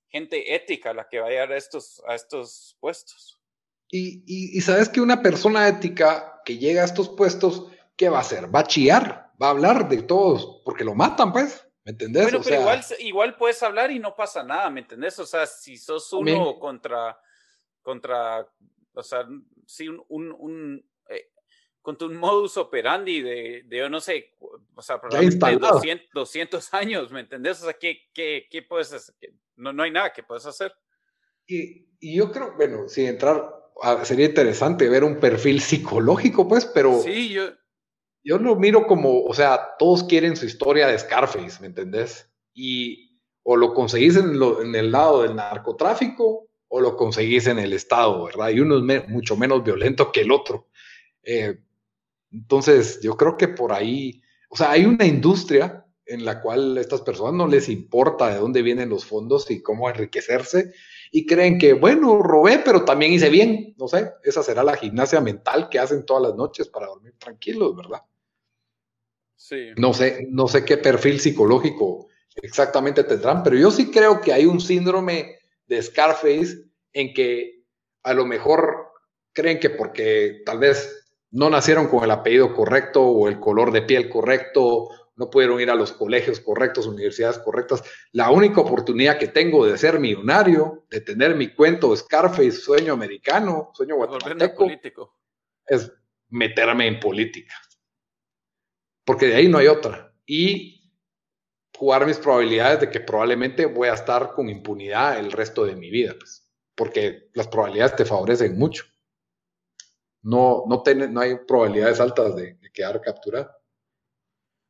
[0.10, 3.42] gente ética la que va a llegar a estos, a estos puestos.
[3.92, 8.22] Y, y, sabes que una persona ética que llega a estos puestos, ¿qué va a
[8.22, 8.54] hacer?
[8.54, 11.66] Va a chillar, va a hablar de todos, porque lo matan, pues.
[11.84, 12.24] ¿Me entendés?
[12.24, 15.18] Bueno, pero igual, igual puedes hablar y no pasa nada, ¿me entendés?
[15.20, 17.20] O sea, si sos uno contra,
[17.82, 18.48] contra,
[18.94, 19.26] o sea,
[19.66, 21.32] sí, un, un, un eh,
[21.82, 27.12] con tu modus operandi de, de, yo no sé, o sea, probablemente 200, 200, años,
[27.12, 27.62] ¿me entendés?
[27.62, 29.16] O sea, ¿qué, qué, qué puedes hacer?
[29.56, 30.74] No, no hay nada que puedes hacer.
[31.48, 33.52] Y, y yo creo, bueno, sin entrar,
[34.04, 37.00] sería interesante ver un perfil psicológico, pues, pero...
[37.00, 37.50] Sí, yo...
[38.30, 42.30] Yo lo miro como, o sea, todos quieren su historia de Scarface, ¿me entendés?
[42.54, 47.58] Y o lo conseguís en, lo, en el lado del narcotráfico o lo conseguís en
[47.58, 48.50] el Estado, ¿verdad?
[48.50, 50.68] Y uno es mucho menos violento que el otro.
[51.24, 51.58] Eh,
[52.32, 56.82] entonces, yo creo que por ahí, o sea, hay una industria en la cual a
[56.82, 60.72] estas personas no les importa de dónde vienen los fondos y cómo enriquecerse
[61.12, 65.20] y creen que, bueno, robé, pero también hice bien, no sé, esa será la gimnasia
[65.20, 68.04] mental que hacen todas las noches para dormir tranquilos, ¿verdad?
[69.40, 69.70] Sí.
[69.78, 74.46] No sé, no sé qué perfil psicológico exactamente tendrán, pero yo sí creo que hay
[74.46, 77.64] un síndrome de Scarface en que
[78.04, 78.90] a lo mejor
[79.32, 83.84] creen que porque tal vez no nacieron con el apellido correcto o el color de
[83.84, 87.82] piel correcto, no pudieron ir a los colegios correctos, universidades correctas.
[88.12, 93.72] La única oportunidad que tengo de ser millonario, de tener mi cuento Scarface, sueño americano,
[93.74, 95.16] sueño guatemalteco,
[95.66, 95.92] es
[96.28, 97.54] meterme en política.
[99.10, 100.14] Porque de ahí no hay otra.
[100.28, 100.94] Y
[101.76, 105.90] jugar mis probabilidades de que probablemente voy a estar con impunidad el resto de mi
[105.90, 108.84] vida, pues, porque las probabilidades te favorecen mucho.
[110.22, 113.50] No, no, no hay probabilidades altas de, quedar capturado.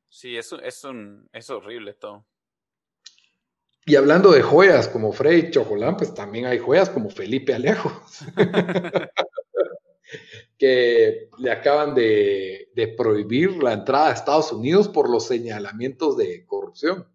[0.07, 2.25] Sí, es, es, un, es horrible todo.
[3.85, 7.91] Y hablando de joyas como Frey Chocolán, pues también hay joyas como Felipe Alejo,
[10.59, 16.45] que le acaban de, de, prohibir la entrada a Estados Unidos por los señalamientos de
[16.45, 17.07] corrupción.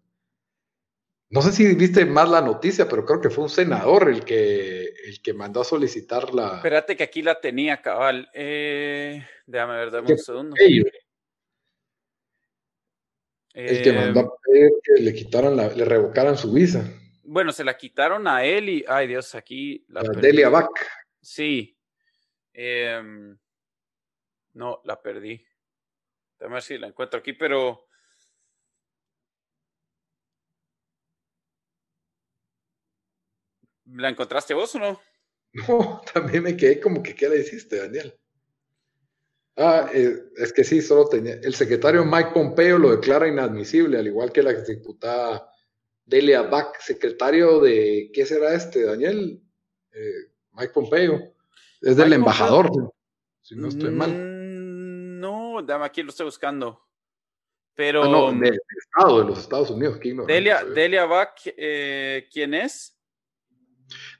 [1.29, 4.85] No sé si viste más la noticia, pero creo que fue un senador el que,
[5.05, 6.57] el que mandó a solicitar la.
[6.57, 8.29] Espérate que aquí la tenía, cabal.
[8.33, 10.55] Eh, déjame ver, dame un segundo.
[13.53, 16.83] el que mandó a eh, pedir que le quitaran la, le revocaran su visa.
[17.23, 20.01] Bueno, se la quitaron a él y, ay Dios, aquí la.
[20.03, 20.69] Delia Bach.
[21.21, 21.74] Sí.
[22.57, 23.37] Em,
[24.53, 25.45] no, la perdí.
[26.39, 27.85] Déjame ver si la encuentro aquí, pero
[33.85, 35.01] ¿La encontraste vos o no?
[35.69, 38.13] No, también me quedé como que, ¿qué le hiciste, Daniel?
[39.55, 41.35] Ah, eh, es que sí, solo tenía.
[41.35, 45.49] El secretario Mike Pompeo lo declara inadmisible, al igual que la diputada
[46.03, 48.11] Delia Bach, secretario de.
[48.13, 49.41] ¿Qué será este, Daniel?
[49.93, 51.34] Eh, Mike Pompeo.
[51.85, 52.71] Es del embajador,
[53.43, 54.09] si no estoy mal.
[54.09, 56.81] Mm, no, dame aquí lo estoy buscando.
[57.75, 58.03] Pero.
[58.03, 59.99] Ah, no, del Estado de los Estados Unidos.
[60.25, 62.99] Delia, Delia Bach, eh, ¿quién es?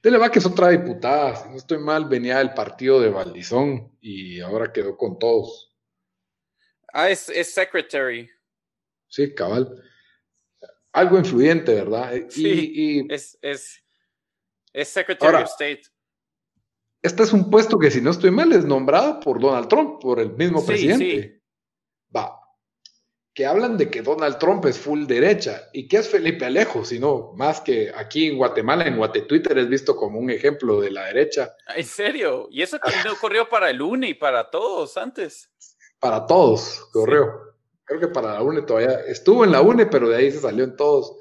[0.04, 4.42] Delia Bach es otra diputada, si no estoy mal, venía del partido de Valdizón y
[4.42, 5.76] ahora quedó con todos.
[6.94, 8.30] Ah, es, es secretary.
[9.08, 9.84] Sí, cabal.
[10.92, 12.14] Algo influyente, ¿verdad?
[12.30, 13.84] Sí, y, es, es,
[14.72, 15.95] es Secretary of State.
[17.06, 20.20] Este es un puesto que, si no estoy mal, es nombrado por Donald Trump, por
[20.20, 21.40] el mismo presidente.
[22.14, 22.42] Va.
[23.32, 25.70] Que hablan de que Donald Trump es full derecha.
[25.72, 26.84] ¿Y qué es Felipe Alejo?
[26.84, 30.90] Sino más que aquí en Guatemala, en Guate Twitter es visto como un ejemplo de
[30.90, 31.56] la derecha.
[31.76, 32.48] ¿En serio?
[32.50, 35.52] ¿Y eso también ocurrió para el UNE y para todos antes?
[36.00, 37.30] Para todos, corrió.
[37.84, 40.64] Creo que para la UNE todavía estuvo en la UNE, pero de ahí se salió
[40.64, 41.16] en todos.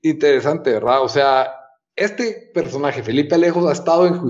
[0.00, 1.02] Interesante, ¿verdad?
[1.02, 1.63] O sea,
[1.96, 4.20] este personaje, Felipe Alejos, ha estado en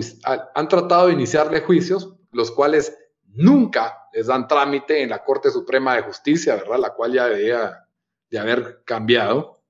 [0.54, 2.96] han tratado de iniciarle juicios, los cuales
[3.26, 6.78] nunca les dan trámite en la Corte Suprema de Justicia, ¿verdad?
[6.78, 7.88] La cual ya debería
[8.30, 9.62] de haber cambiado.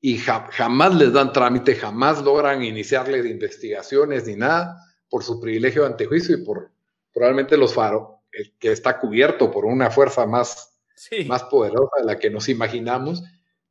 [0.00, 4.80] Y jamás les dan trámite, jamás logran iniciarles investigaciones ni nada
[5.10, 6.70] por su privilegio de antejuicio y por
[7.12, 8.22] probablemente los faro,
[8.58, 10.78] que está cubierto por una fuerza más,
[11.26, 13.24] más poderosa de la que nos imaginamos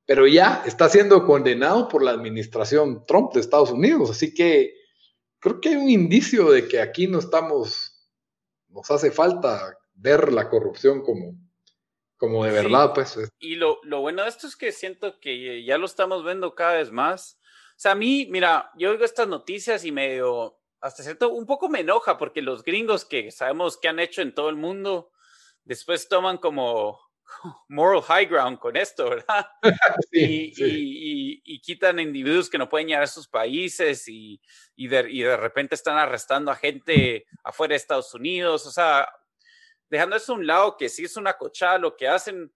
[0.08, 4.10] pero ya está siendo condenado por la administración Trump de Estados Unidos.
[4.10, 4.74] Así que
[5.38, 8.10] creo que hay un indicio de que aquí no estamos,
[8.70, 11.36] nos hace falta ver la corrupción como,
[12.16, 13.20] como de verdad, pues.
[13.38, 16.76] Y lo, lo, bueno de esto es que siento que ya lo estamos viendo cada
[16.76, 17.38] vez más.
[17.72, 21.68] O sea, a mí, mira, yo oigo estas noticias y medio, hasta cierto, un poco
[21.68, 25.12] me enoja porque los gringos que sabemos que han hecho en todo el mundo,
[25.66, 27.07] después toman como
[27.70, 29.48] moral high ground con esto, ¿verdad?
[30.12, 34.40] y, quitan individuos que no pueden llegar a sus países y,
[34.78, 39.10] de, y, de, repente están arrestando a gente afuera de Estados Unidos, o sea,
[39.90, 42.54] dejando eso a un lado que sí es una cochada lo que hacen.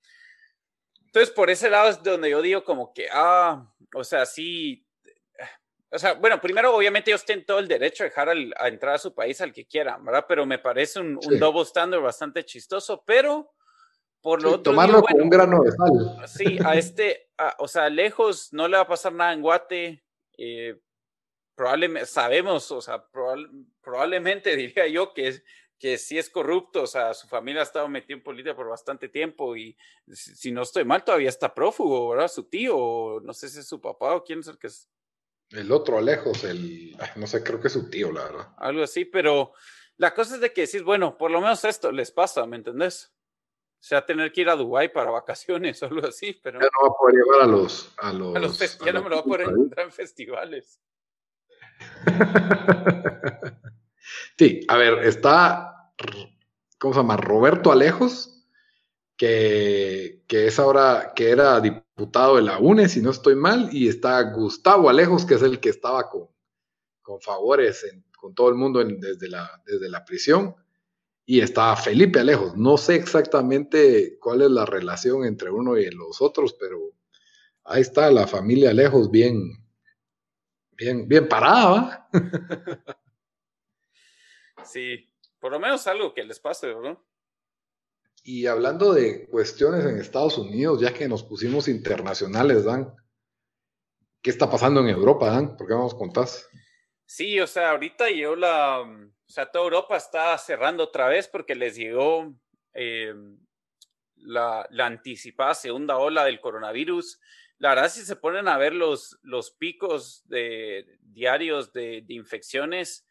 [1.06, 4.88] Entonces, por ese lado es donde yo digo como que, ah, o sea, sí,
[5.90, 9.00] o sea, bueno, primero, obviamente ellos tienen todo el derecho a dejar a entrar a
[9.00, 10.26] su país al que quieran, ¿verdad?
[10.26, 13.52] Pero me parece un, un double standard bastante chistoso, pero
[14.22, 16.28] por lo otro, tomarlo con un grano de sal.
[16.28, 20.04] Sí, a este, o sea, lejos no le va a pasar nada en Guate.
[20.38, 20.80] Eh,
[21.56, 23.04] probablemente, sabemos, o sea,
[23.82, 25.42] probablemente diría yo que,
[25.78, 29.10] que sí es corrupto, o sea, su familia ha estado metida en política por bastante
[29.10, 29.76] tiempo y
[30.12, 32.28] si, no estoy mal, todavía está prófugo, ¿verdad?
[32.28, 34.90] Su tío, no sé si es su papá o quién es el que es.
[35.50, 38.48] El otro, lejos, el, no sé, creo que es su tío, la verdad.
[38.58, 39.54] Algo así, pero
[39.98, 43.14] la cosa es de que decís, bueno, por lo menos esto les pasa, ¿me entendés?
[43.82, 46.60] O sea, tener que ir a Dubái para vacaciones o algo así, pero...
[46.60, 47.92] Ya no va a poder llevar a los...
[47.98, 50.80] A los, ya no me lo va a poder encontrar en festivales.
[54.38, 55.92] sí, a ver, está...
[56.78, 57.18] ¿Cómo se llama?
[57.18, 58.46] Roberto Alejos,
[59.18, 63.88] que, que es ahora, que era diputado de la UNE, si no estoy mal, y
[63.88, 66.30] está Gustavo Alejos, que es el que estaba con,
[67.02, 67.84] con favores
[68.16, 70.56] con todo el mundo desde, la, desde la prisión
[71.32, 72.58] y está Felipe Alejos.
[72.58, 76.78] No sé exactamente cuál es la relación entre uno y los otros, pero
[77.64, 79.40] ahí está la familia Alejos bien,
[80.72, 82.10] bien, bien parada.
[84.66, 86.98] sí, por lo menos algo que les pase, ¿verdad?
[88.26, 92.94] Y hablando de cuestiones en Estados Unidos, ya que nos pusimos internacionales, Dan,
[94.22, 95.56] ¿qué está pasando en Europa, Dan?
[95.56, 96.46] ¿Por qué no nos contás?
[97.14, 101.56] Sí, o sea, ahorita yo la, o sea, toda Europa está cerrando otra vez porque
[101.56, 102.34] les llegó
[102.74, 103.14] eh,
[104.16, 107.20] la, anticipada segunda ola del coronavirus.
[107.58, 113.06] La verdad, si se ponen a ver los, los picos de, diarios de, infecciones,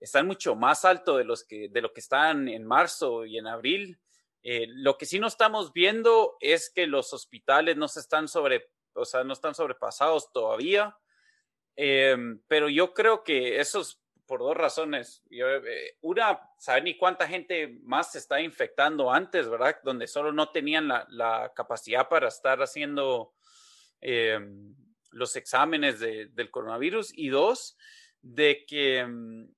[0.00, 3.46] están mucho más altos de, los que, de lo que están en marzo y en
[3.46, 4.00] abril.
[4.42, 8.72] Eh, lo que sí no estamos viendo es que los hospitales no se están sobre,
[8.94, 10.96] o sea, no están sobrepasados todavía.
[11.76, 12.16] Eh,
[12.48, 15.22] pero yo creo que esos por dos razones.
[15.30, 19.76] Eh, una, saber ni cuánta gente más se está infectando antes, ¿verdad?
[19.82, 23.32] Donde solo no tenían la, capacidad para estar haciendo
[24.00, 24.74] em,
[25.12, 27.12] los exámenes del coronavirus.
[27.16, 27.76] Y dos,
[28.20, 29.48] de que, em,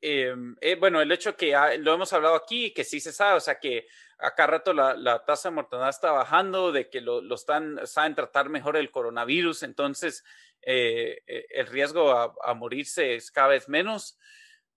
[0.00, 3.40] em, eh, bueno, el hecho que lo hemos hablado aquí, que sí se sabe, o
[3.40, 3.86] sea, que
[4.18, 8.48] acá rato la, tasa de mortalidad está bajando, de que lo, lo están, saben tratar
[8.48, 10.24] mejor el coronavirus, entonces
[10.66, 14.18] eh, eh, el riesgo a, morirse es cada vez menos,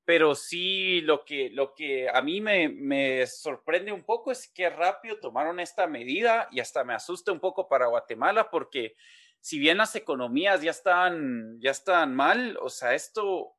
[0.05, 4.69] pero sí lo que, lo que a mí me, me, sorprende un poco es que
[4.69, 8.95] rápido tomaron esta medida y hasta me asusta un poco para Guatemala porque
[9.39, 13.55] si bien las economías ya están, ya están mal, o sea, esto,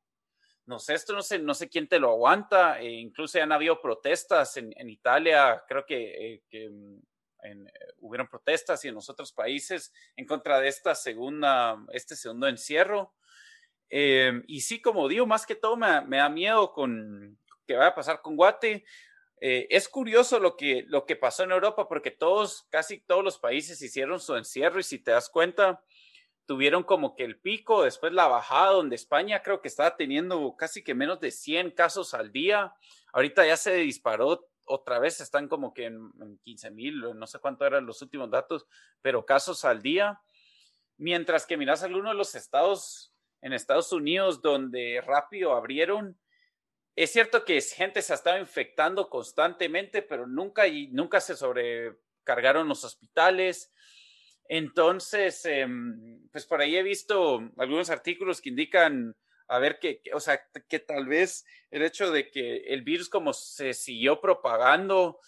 [0.65, 3.51] no sé, esto no sé, no sé quién te lo aguanta, e incluso ya han
[3.51, 6.69] habido protestas en, Italia, creo que, eh,
[7.43, 12.15] mm, eh, hubieron protestas y en los otros países en contra de esta segunda, este
[12.15, 13.13] segundo encierro.
[13.89, 17.37] Em, y sí, como digo, más que todo me, me da miedo con
[17.69, 18.83] que vaya a pasar con Guate.
[19.41, 23.37] Eh, es curioso lo que, lo que pasó en Europa porque todos, casi todos los
[23.37, 25.83] países hicieron su encierro y si te das cuenta,
[26.45, 30.83] tuvieron como que el pico, después la bajada, donde España creo que estaba teniendo casi
[30.83, 32.73] que menos de 100 casos al día.
[33.13, 37.65] Ahorita ya se disparó otra vez, están como que en, 15 mil, no sé cuánto
[37.65, 38.67] eran los últimos datos,
[39.01, 40.21] pero casos al día.
[40.97, 46.17] Mientras que miras algunos de los estados en Estados Unidos donde rápido abrieron
[46.99, 52.67] es cierto que gente se ha estado infectando constantemente, pero nunca, y nunca se sobrecargaron
[52.67, 53.71] los hospitales.
[54.49, 59.15] Entonces, em, pues por ahí he visto algunos artículos que indican,
[59.49, 63.33] a ver, que, o sea, que tal vez el hecho de que el virus como
[63.33, 65.19] se siguió propagando,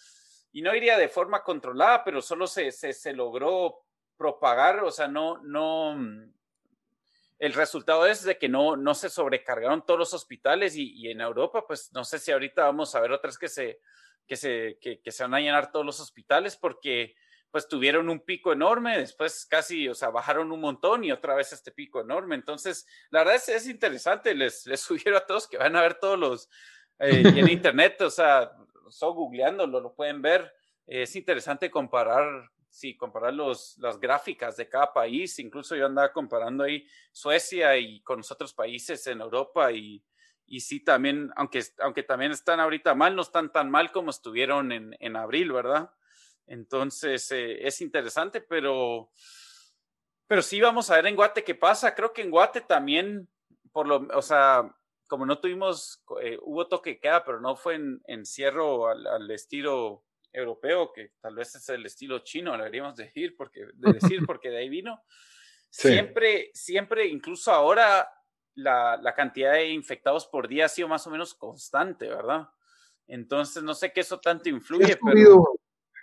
[0.52, 3.84] y no iría de forma controlada, pero solo se, se, se logró
[4.16, 5.96] propagar, o sea, no, no,
[7.42, 11.66] el resultado es de que no, no se sobrecargaron todos los hospitales y, en Europa,
[11.66, 13.80] pues no sé si ahorita vamos a ver otras que se,
[14.28, 17.16] que se, que, se van a llenar todos los hospitales porque
[17.52, 21.52] pues tuvieron un pico enorme, después casi, o sea, bajaron un montón y otra vez
[21.52, 22.34] este pico enorme.
[22.34, 25.94] Entonces, la verdad es, es interesante, les, les sugiero a todos que van a ver
[25.94, 26.48] todos los,
[26.98, 28.50] eh, en internet, o sea,
[28.88, 30.52] solo googleándolo, lo pueden ver.
[30.86, 36.64] Es interesante comparar sí, comparar los, las gráficas de cada país, incluso yo andaba comparando
[36.64, 40.02] ahí Suecia y con los otros países en Europa y,
[40.46, 44.72] y sí también, aunque, aunque también están ahorita mal, no están tan mal como estuvieron
[44.72, 45.90] en, en abril, ¿verdad?
[46.46, 49.10] Entonces eh, es interesante, pero,
[50.26, 51.94] pero sí vamos a ver en Guate qué pasa.
[51.94, 53.28] Creo que en Guate también,
[53.72, 54.74] por lo, o sea,
[55.08, 60.04] como no tuvimos, eh, hubo toque queda, pero no fue en encierro al, al estilo
[60.32, 64.58] europeo, que tal vez es el estilo chino, deberíamos decir, porque, de decir, porque de
[64.58, 65.02] ahí vino.
[65.68, 68.06] Siempre, siempre, incluso ahora,
[68.54, 72.48] la, la, cantidad de infectados por día ha sido más o menos constante, ¿verdad?
[73.06, 74.98] Entonces, no sé qué eso tanto influye.
[75.04, 75.44] pero...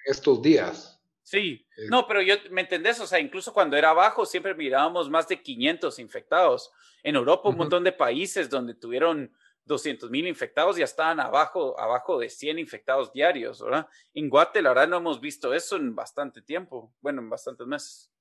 [0.10, 1.00] estos días.
[1.24, 3.00] Sí, no, pero yo, ¿me entendés?
[3.00, 6.72] O sea, incluso cuando era bajo, siempre mirábamos más de 500 infectados.
[7.04, 9.32] En Europa, un montón de países donde tuvieron
[9.66, 13.88] 200 mil infectados ya estaban abajo, abajo de 100 infectados diarios, ¿verdad?
[14.16, 18.12] En Guate, la verdad, no hemos visto eso en bastante tiempo, bueno, en bastantes meses.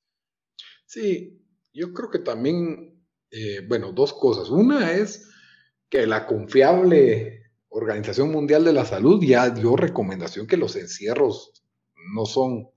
[0.85, 1.41] Sí,
[1.73, 4.51] yo creo que también, eh, bueno, dos cosas.
[4.51, 5.31] Una es
[5.89, 7.39] que la confiable
[7.71, 11.53] Organización Mundial de la Salud ya dio recomendación que los encierros
[12.13, 12.69] no son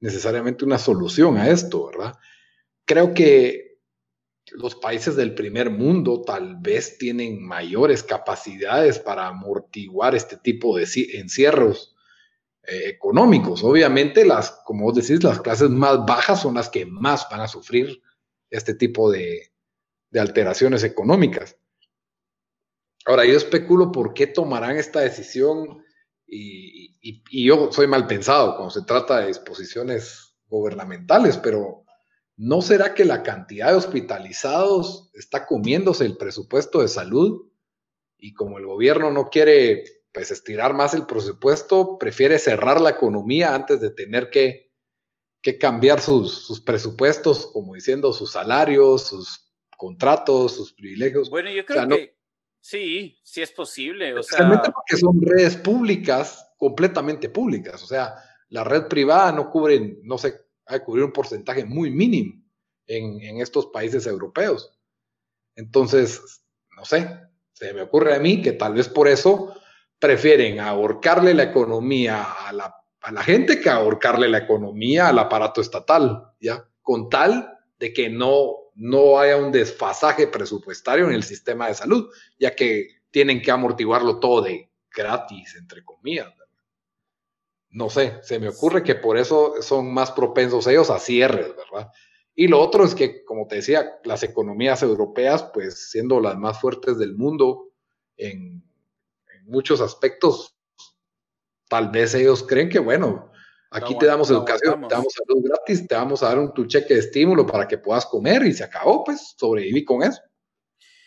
[0.00, 2.14] necesariamente una solución a esto, ¿verdad?
[2.84, 3.78] Creo que
[4.52, 10.86] los países del primer mundo tal vez tienen mayores capacidades para amortiguar este tipo de
[11.14, 11.94] encierros
[12.66, 13.64] eh, económicos.
[13.64, 17.48] Obviamente, las, como vos decís, las clases más bajas son las que más van a
[17.48, 18.02] sufrir
[18.50, 19.50] este tipo de,
[20.14, 21.56] alteraciones económicas.
[23.04, 25.84] Ahora, yo especulo por qué tomarán esta decisión
[26.36, 31.84] y, y yo soy mal pensado cuando se trata de disposiciones gubernamentales, pero
[32.36, 37.50] ¿no será que la cantidad de hospitalizados está comiéndose el presupuesto de salud?
[38.18, 43.54] Y como el gobierno no quiere pues estirar más el presupuesto, prefiere cerrar la economía
[43.54, 44.70] antes de tener que,
[45.60, 51.28] cambiar sus, presupuestos, como diciendo sus salarios, sus contratos, sus privilegios.
[51.28, 52.13] Bueno, yo creo que
[52.64, 54.18] sí, sí es posible.
[54.18, 54.22] O
[54.72, 57.82] porque son redes públicas, completamente públicas.
[57.82, 58.14] O sea,
[58.48, 62.42] la red privada no cubre, no sé a cubrir un porcentaje muy mínimo
[62.86, 64.72] en, estos países europeos.
[65.54, 66.42] Entonces,
[66.74, 67.20] no sé,
[67.52, 69.54] se me ocurre a mí que tal vez por eso
[69.98, 75.60] prefieren ahorcarle la economía a la, a la gente que ahorcarle la economía al aparato
[75.60, 76.66] estatal, ¿ya?
[76.80, 82.10] Con tal de que no, no haya un desfasaje presupuestario en el sistema de salud,
[82.38, 86.32] ya que tienen que amortiguarlo todo de gratis, entre comillas
[87.74, 91.90] no sé, se me ocurre que por eso son más propensos ellos a cierres, ¿verdad?
[92.36, 96.60] Y lo otro es que, como te decía, las economías europeas, pues siendo las más
[96.60, 97.72] fuertes del mundo
[98.16, 98.62] en,
[99.46, 100.56] muchos aspectos,
[101.68, 103.30] tal vez ellos creen que, bueno,
[103.74, 106.94] aquí te damos educación, te damos salud gratis, te vamos a dar un tu cheque
[106.94, 110.20] de estímulo para que puedas comer y se acabó, pues sobreviví con eso.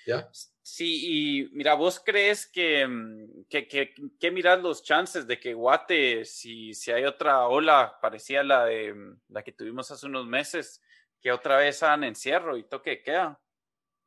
[0.06, 0.30] ¿Ya?
[0.62, 6.26] Sí, y mira, ¿vos crees que, mm, que, que, miras los chances de que Guate,
[6.26, 10.28] si, si hay otra ola parecida a la, de, mm, la que tuvimos hace unos
[10.28, 10.82] meses,
[11.22, 13.40] que otra vez hagan encierro y toque queda.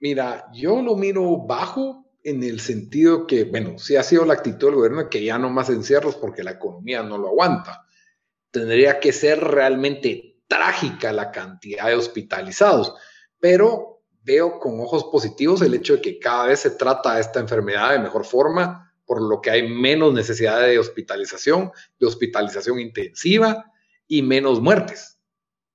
[0.01, 4.69] Mira, yo lo miro bajo en el sentido que, bueno, sí ha sido la actitud
[4.69, 7.87] del gobierno que ya no más encierros porque la economía no lo aguanta.
[8.51, 12.95] Tendría que ser realmente trágica la cantidad de hospitalizados,
[13.39, 17.93] pero veo con ojos positivos el hecho de que cada vez se trata esta enfermedad
[17.93, 23.73] de mejor forma, por lo que hay menos necesidad de hospitalización, de hospitalización intensiva
[24.07, 25.19] y menos muertes.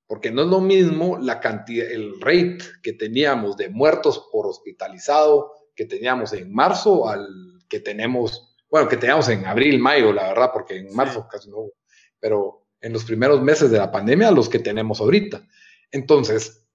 [0.08, 5.52] Porque no es lo mismo la cantidad, el rate que teníamos de muertos por hospitalizado
[5.76, 7.28] que teníamos en marzo al
[7.68, 11.58] que tenemos, bueno, que teníamos en abril, mayo, la verdad, porque en marzo casi no
[11.58, 11.74] hubo,
[12.20, 15.44] pero en los primeros meses de la pandemia, los que tenemos ahorita.
[15.92, 16.68] Entonces,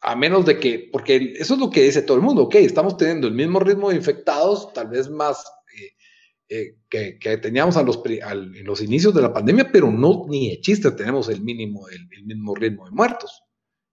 [0.00, 2.96] a menos de que, porque eso es lo que dice todo el mundo, ok, estamos
[2.96, 5.44] teniendo el mismo ritmo de infectados, tal vez más
[5.78, 10.48] eh, eh, que, teníamos a los, en los inicios de la pandemia, pero no ni
[10.48, 13.42] de chiste tenemos el mínimo, el, el, mismo ritmo de muertos,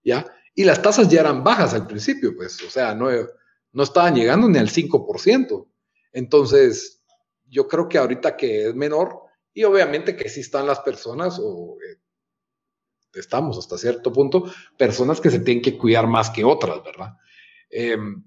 [0.02, 0.24] ¿ya?
[0.54, 3.10] Y las tasas ya eran bajas al principio, pues, o sea, no,
[3.72, 5.68] no estaban llegando ni al 5%.
[6.12, 7.02] Entonces,
[7.50, 11.76] yo creo que ahorita que es menor, y obviamente que sí están las personas, o
[11.80, 11.98] eh,
[13.14, 14.44] estamos hasta cierto punto,
[14.76, 17.16] personas que se tienen que cuidar más que otras, ¿verdad?
[17.70, 18.24] Em,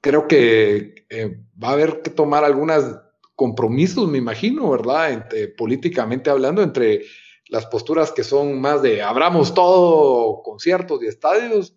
[0.00, 2.98] creo que eh, va a haber que tomar algunos
[3.34, 5.28] compromisos, me imagino, ¿verdad?
[5.56, 7.02] políticamente hablando, entre
[7.48, 11.74] las posturas que son más de abramos todo, conciertos y estadios,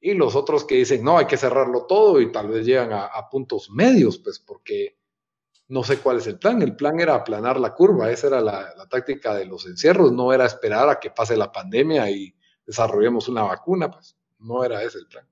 [0.00, 3.28] y los otros que dicen, no, hay que cerrarlo todo y tal vez llegan a,
[3.30, 4.97] puntos medios, pues porque
[5.68, 6.60] no sé cuál es el plan.
[6.62, 10.46] El plan era aplanar la curva, esa era la, táctica de los encierros, no era
[10.46, 12.34] esperar a que pase la pandemia y
[12.66, 15.28] desarrollemos una vacuna, pues no era ese el plan.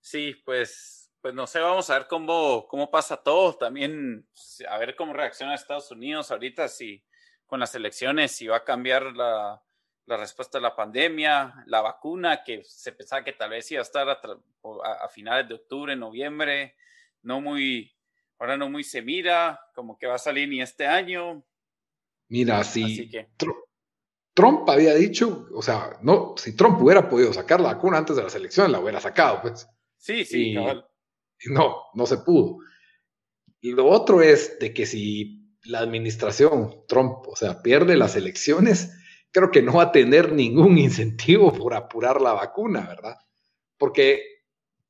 [0.00, 4.28] Sí, pues, pues no sé, vamos a ver cómo, cómo pasa todo, también
[4.68, 7.02] a ver cómo reacciona Estados Unidos ahorita, si
[7.46, 9.62] con las elecciones, si va a cambiar la,
[10.06, 13.82] la respuesta a la pandemia, la vacuna, que se pensaba que tal vez iba a
[13.82, 16.76] estar a, finales de octubre, noviembre,
[17.22, 17.93] no muy,
[18.38, 21.44] ahora no muy se mira, como que va a salir ni este año.
[22.28, 23.10] Mira, si
[24.34, 28.22] Trump había dicho, o sea, no, si Trump hubiera podido sacar la vacuna antes de
[28.22, 29.66] las elecciones, la hubiera sacado, pues.
[29.96, 32.58] Sí, sí, y, no, no se pudo.
[33.60, 38.90] Y lo otro es de que si la administración Trump, o sea, pierde las elecciones,
[39.30, 43.16] creo que no va a tener ningún incentivo por apurar la vacuna, ¿verdad?
[43.78, 44.22] Porque,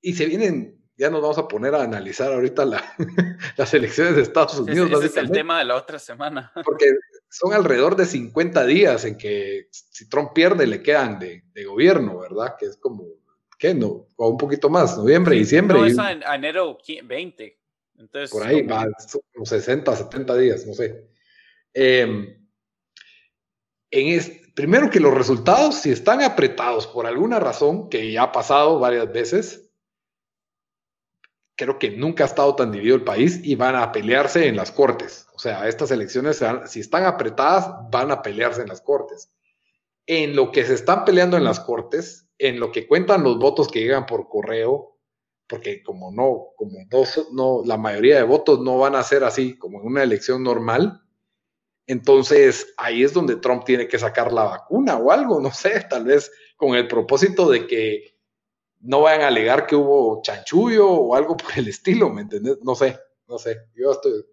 [0.01, 2.65] y se vienen, ya nos vamos a poner a analizar ahorita
[3.57, 4.91] las elecciones de Estados Unidos.
[4.93, 6.53] Ese, es el tema de la otra semana.
[6.65, 6.87] Porque
[7.29, 12.55] son alrededor de 50 días en que si Trump pierde le quedan de, gobierno, ¿verdad?
[12.59, 13.07] Que es como,
[13.59, 13.75] ¿qué?
[13.75, 15.79] No, o un poquito más, noviembre, diciembre.
[15.79, 17.59] No, es en enero 20.
[17.97, 21.09] Entonces, por ahí, va, son 60, 70 días, no sé.
[21.73, 22.37] Eh,
[24.55, 29.13] primero que los resultados, si están apretados por alguna razón, que ya ha pasado varias
[29.13, 29.64] veces,
[31.57, 34.73] creo que nunca ha estado tan dividido el país y van a pelearse en las
[34.73, 35.27] cortes.
[35.35, 39.31] O sea, estas elecciones, si están apretadas, van a pelearse en las cortes.
[40.07, 43.69] En lo que se están peleando en las cortes, en lo que cuentan los votos
[43.69, 44.99] que llegan por correo,
[45.47, 49.57] porque como no, como dos, no, la mayoría de votos no van a ser así
[49.57, 51.05] como en una elección normal,
[51.87, 56.05] entonces, ahí es donde Trump tiene que sacar la vacuna o algo, no sé, tal
[56.05, 58.14] vez con el propósito de que
[58.85, 62.59] no vayan a alegar que hubo chanchullo o algo por el estilo, ¿me entiendes?
[62.63, 63.59] No sé, no sé.
[63.75, 64.25] Yo estoy,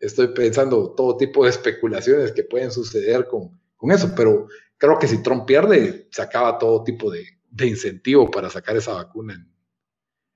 [0.00, 5.22] estoy pensando todo tipo de especulaciones que pueden suceder con, eso, pero creo que si
[5.22, 7.26] Trump pierde, se acaba todo tipo de,
[7.60, 9.52] incentivo para sacar esa vacuna en,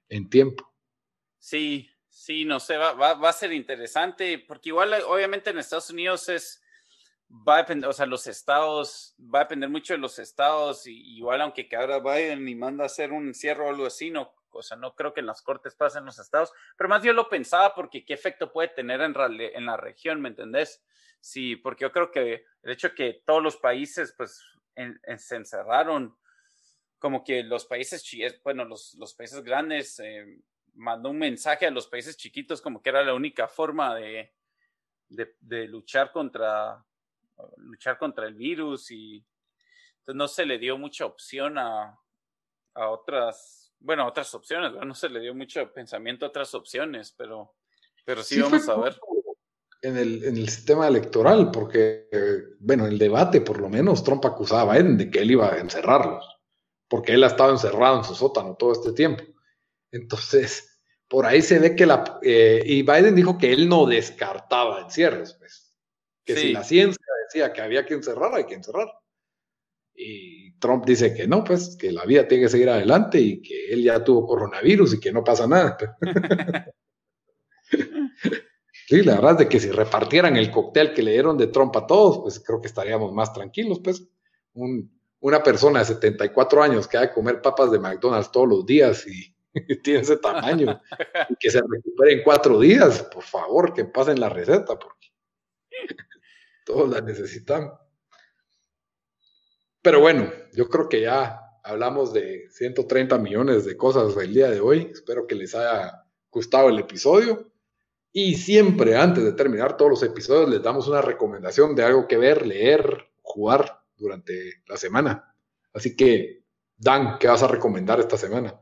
[0.09, 0.71] en tiempo.
[1.39, 6.31] Sí, Sí, no sé, va, va, a ser interesante, porque igual obviamente en Estados Unidos
[6.31, 6.63] es,
[7.31, 11.17] va a depender, o sea, los estados, va a depender mucho de los estados, y,
[11.17, 14.35] igual aunque que ahora Biden y manda a hacer un encierro o algo así, no,
[14.51, 17.29] o sea, no creo que en las cortes pasen los estados, pero más yo lo
[17.29, 20.83] pensaba porque qué efecto puede tener en, en la región, ¿me entendés?
[21.21, 24.41] Sí, porque yo creo que el hecho que todos los países, pues,
[25.19, 26.17] se encerraron,
[26.99, 28.05] como que los países,
[28.45, 30.25] bueno, los, los países grandes, eh,
[30.75, 34.35] mandó un mensaje a los países chiquitos como que era la única forma de,
[35.09, 36.85] de, luchar contra
[37.59, 39.25] luchar contra el virus y
[39.99, 41.99] entonces no se le dio mucha opción a,
[42.75, 47.55] a otras, bueno, otras opciones, no se le dio mucho pensamiento a otras opciones, pero,
[48.05, 49.01] pero sí, vamos a ver.
[49.83, 52.09] En el, en el sistema electoral, porque,
[52.59, 55.59] bueno, el debate, por lo menos, Trump acusaba a Biden de que él iba a
[55.59, 56.25] encerrarlos,
[56.89, 59.23] porque él ha estado encerrado en su sótano todo este tiempo.
[59.93, 62.19] Entonces, por ahí se ve que la...
[62.23, 65.77] Eh, y Biden dijo que él no descartaba encierros, pues.
[66.25, 68.89] Que si la ciencia decía que había que encerrar, hay que encerrar.
[69.95, 73.73] Y Trump dice que no, pues que la vida tiene que seguir adelante y que
[73.73, 75.77] él ya tuvo coronavirus y que no pasa nada.
[78.89, 81.75] sí, la verdad es de que si repartieran el cóctel que le dieron de Trump
[81.77, 84.07] a todos, pues creo que estaríamos más tranquilos, pues.
[85.21, 89.07] una persona de 74 años que ha de comer papas de McDonald's todos los días
[89.07, 89.35] y,
[89.83, 90.83] tiene ese tamaño
[91.31, 94.96] y que se recupere en cuatro días, por favor, que pasen la receta, porque
[96.67, 97.71] todos la necesitan.
[99.81, 104.61] Pero bueno, yo creo que ya hablamos de 130 millones de cosas el día de
[104.61, 104.91] hoy.
[104.93, 107.53] Espero que les haya gustado el episodio.
[108.13, 112.17] Y siempre antes de terminar todos los episodios les damos una recomendación de algo que
[112.17, 115.35] ver, leer, jugar durante la semana.
[115.73, 116.43] Así que,
[116.77, 118.59] Dan, ¿qué vas a recomendar esta semana?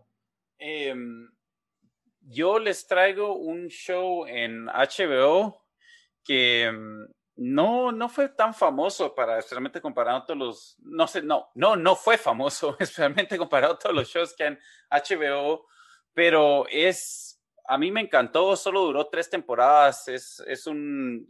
[0.58, 1.30] Em,
[2.20, 5.64] yo les traigo un show en HBO
[6.22, 11.22] que em, no, no fue tan famoso para, especialmente comparado a todos los, no sé,
[11.22, 14.58] no, no, no fue famoso, especialmente comparado a todos los shows que han
[14.90, 15.66] HBO,
[16.12, 21.28] pero es, a mí me encantó, solo duró tres temporadas, es, es un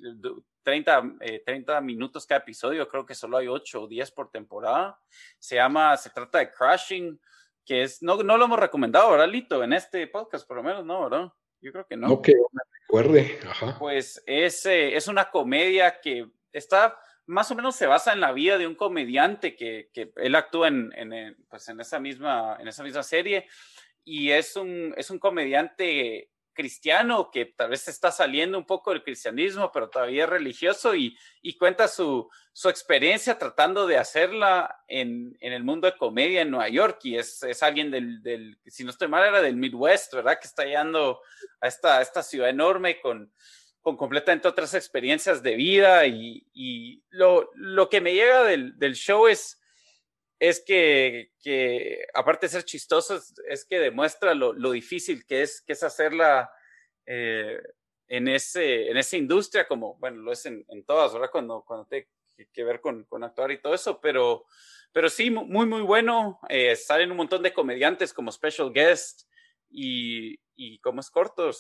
[0.63, 5.01] 30, 30 eh, minutos cada episodio, creo que solo hay 8 o 10 por temporada,
[5.39, 7.19] se llama, se trata de Crashing,
[7.65, 9.65] que es, no, no lo hemos recomendado, ¿verdad, Lito?
[9.65, 11.33] En este podcast, por lo menos, no, ¿verdad?
[11.63, 12.09] Yo creo que no.
[12.09, 12.21] No
[12.53, 12.54] me
[13.03, 13.79] recuerde.
[13.79, 18.33] Pues es, eh, es una comedia que está, más o menos se basa en la
[18.33, 22.69] vida de un comediante que, que él actúa en, en, pues en, esa misma, en
[22.69, 23.47] esa misma serie
[24.05, 29.03] y es un, es un comediante cristiano que tal vez está saliendo un poco del
[29.03, 35.37] cristianismo, pero todavía es religioso y, y cuenta su, su, experiencia tratando de hacerla en,
[35.41, 37.01] en, el mundo de comedia en Nueva York.
[37.03, 40.39] Y es, es alguien del, del, si no estoy mal, era del Midwest, ¿verdad?
[40.41, 41.21] Que está llegando
[41.61, 43.33] a esta, esta ciudad enorme con,
[43.83, 46.07] con completamente otras experiencias de vida.
[46.07, 49.61] Y, y lo, lo, que me llega del, del show es
[50.39, 55.63] es que, que, aparte de ser chistoso, es, que demuestra lo, lo, difícil que es,
[55.63, 56.51] que es hacerla
[57.07, 57.61] eh,
[58.09, 61.31] en, ese, en esa industria, como, bueno, lo es en, en todas, ¿verdad?
[61.31, 62.09] Cuando, cuando tiene
[62.53, 64.47] que ver con, con, actuar y todo eso, pero,
[64.93, 66.41] pero sí, muy, muy bueno.
[66.49, 69.29] Eh, salen un montón de comediantes como special guest
[69.71, 71.51] y, y como es corto,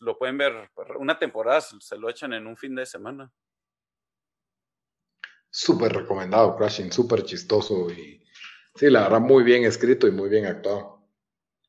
[0.00, 3.32] lo pueden ver una temporada, se lo echan en un fin de semana.
[5.50, 8.23] Súper recomendado, Crashing, súper chistoso y
[8.74, 11.06] Sí, la verdad, muy bien escrito y muy bien actuado.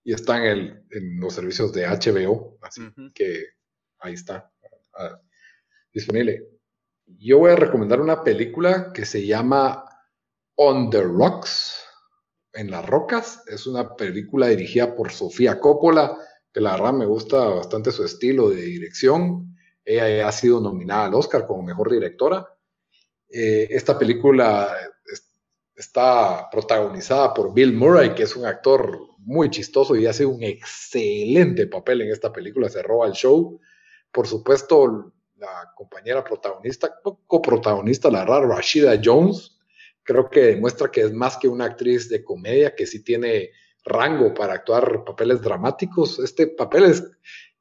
[0.03, 2.81] Y está en, el, en los servicios de HBO, así
[3.13, 3.45] que
[3.99, 4.51] ahí está,
[4.93, 5.19] ah,
[5.93, 6.47] disponible.
[7.05, 9.85] Yo voy a recomendar una película que se llama
[10.55, 11.85] On the Rocks,
[12.55, 13.43] en las rocas.
[13.47, 16.17] Es una película dirigida por Sofía Coppola,
[16.51, 19.55] que la verdad me gusta bastante su estilo de dirección.
[19.83, 22.47] Ella ha sido nominada al Oscar como mejor directora.
[23.29, 24.75] Eh, esta película
[25.75, 31.67] está protagonizada por Bill Murray, que es un actor muy chistoso y hace un excelente
[31.67, 33.59] papel en esta película, se roba el show.
[34.11, 36.93] Por supuesto, la compañera protagonista,
[37.27, 39.57] coprotagonista, la verdad, Rashida Jones,
[40.03, 43.51] creo que demuestra que es más que una actriz de comedia, que sí tiene
[43.83, 46.19] rango para actuar papeles dramáticos.
[46.19, 47.03] Este papel es...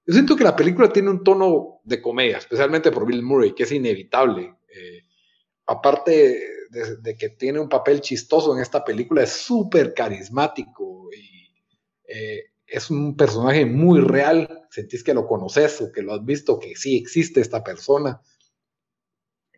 [0.06, 3.62] Yo siento que la película tiene un tono de comedia, especialmente por Bill Murray, que
[3.62, 4.54] es inevitable.
[4.68, 5.02] Eh,
[5.66, 11.52] aparte, de, que tiene un papel chistoso en esta película, es súper carismático y
[12.06, 14.66] eh, es un personaje muy real.
[14.70, 18.20] Sentís que lo conoces o que lo has visto, que sí existe esta persona.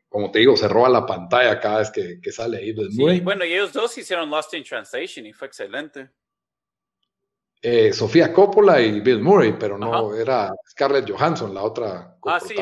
[0.09, 2.75] Como te digo, se roba la pantalla cada vez que, sale ahí.
[2.91, 6.11] Sí, bueno, y ellos dos hicieron Lost in Translation y fue excelente.
[7.61, 12.55] Eh, Sofía Coppola y Bill Murray, pero no era Scarlett Johansson, la otra ah, sí,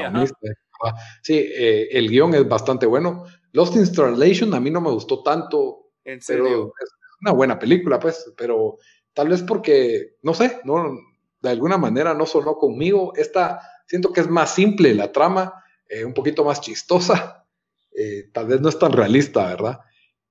[1.23, 3.25] sí eh, el guion es bastante bueno.
[3.55, 5.93] Lost in Translation a mí no me gustó tanto.
[6.05, 6.75] ¿En serio?
[6.83, 6.91] es
[7.21, 8.79] una buena película, pues, pero
[9.15, 10.99] tal vez porque, no sé, no,
[11.41, 13.13] de alguna manera no sonó conmigo.
[13.17, 17.47] Esta siento que es más simple la trama, eh, un poquito más chistosa,
[17.97, 19.79] eh, tal vez no es tan realista, ¿verdad?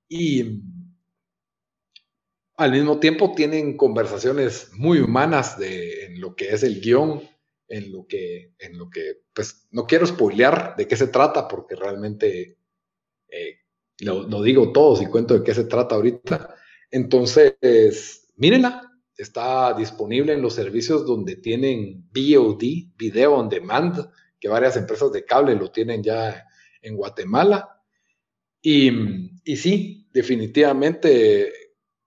[0.09, 0.61] Y
[2.57, 7.21] al mismo tiempo tienen conversaciones muy humanas de, en lo que es el guion,
[7.69, 11.75] en lo que, en lo que, pues no quiero spoilear de qué se trata porque
[11.75, 12.57] realmente
[13.33, 13.57] eh,
[13.99, 16.55] lo, digo todos y cuento de qué se trata ahorita.
[16.91, 24.09] Entonces, mírenla, está disponible en los servicios donde tienen VOD, Video on Demand,
[24.39, 26.45] que varias empresas de cable lo tienen ya
[26.81, 27.81] en Guatemala.
[28.61, 28.89] Y,
[29.43, 31.51] y sí, definitivamente,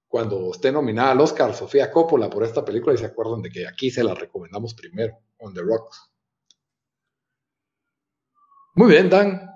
[0.06, 3.66] cuando esté nominada al Oscar Sofía Coppola por esta película, y se acuerdan de que
[3.66, 6.10] aquí se la recomendamos primero, On the Rocks.
[8.74, 9.55] Muy bien, Dan.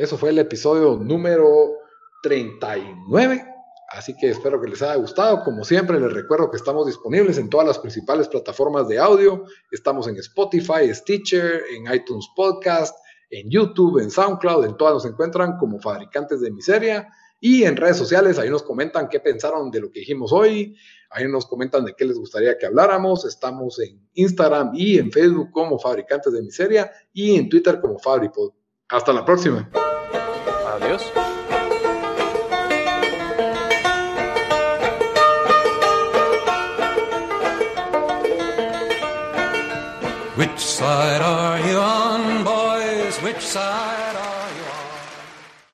[0.00, 1.74] Eso fue el episodio número
[2.22, 3.44] 39
[3.90, 5.42] Así que espero que les haya gustado.
[5.44, 9.44] Como siempre, les recuerdo que estamos disponibles en todas las principales plataformas de audio.
[9.70, 12.96] Estamos en Spotify, Stitcher, en iTunes Podcast,
[13.28, 14.64] en YouTube, en SoundCloud.
[14.64, 17.08] En todas nos encuentran como fabricantes de miseria.
[17.38, 20.76] Y en redes sociales, ahí nos comentan qué pensaron de lo que dijimos hoy.
[21.10, 23.26] Ahí nos comentan de qué les gustaría que habláramos.
[23.26, 28.52] Estamos en Instagram y en Facebook como Fabricantes de Miseria y en Twitter como Fabripod.
[28.88, 29.68] Hasta la próxima.
[30.76, 31.19] Adiós.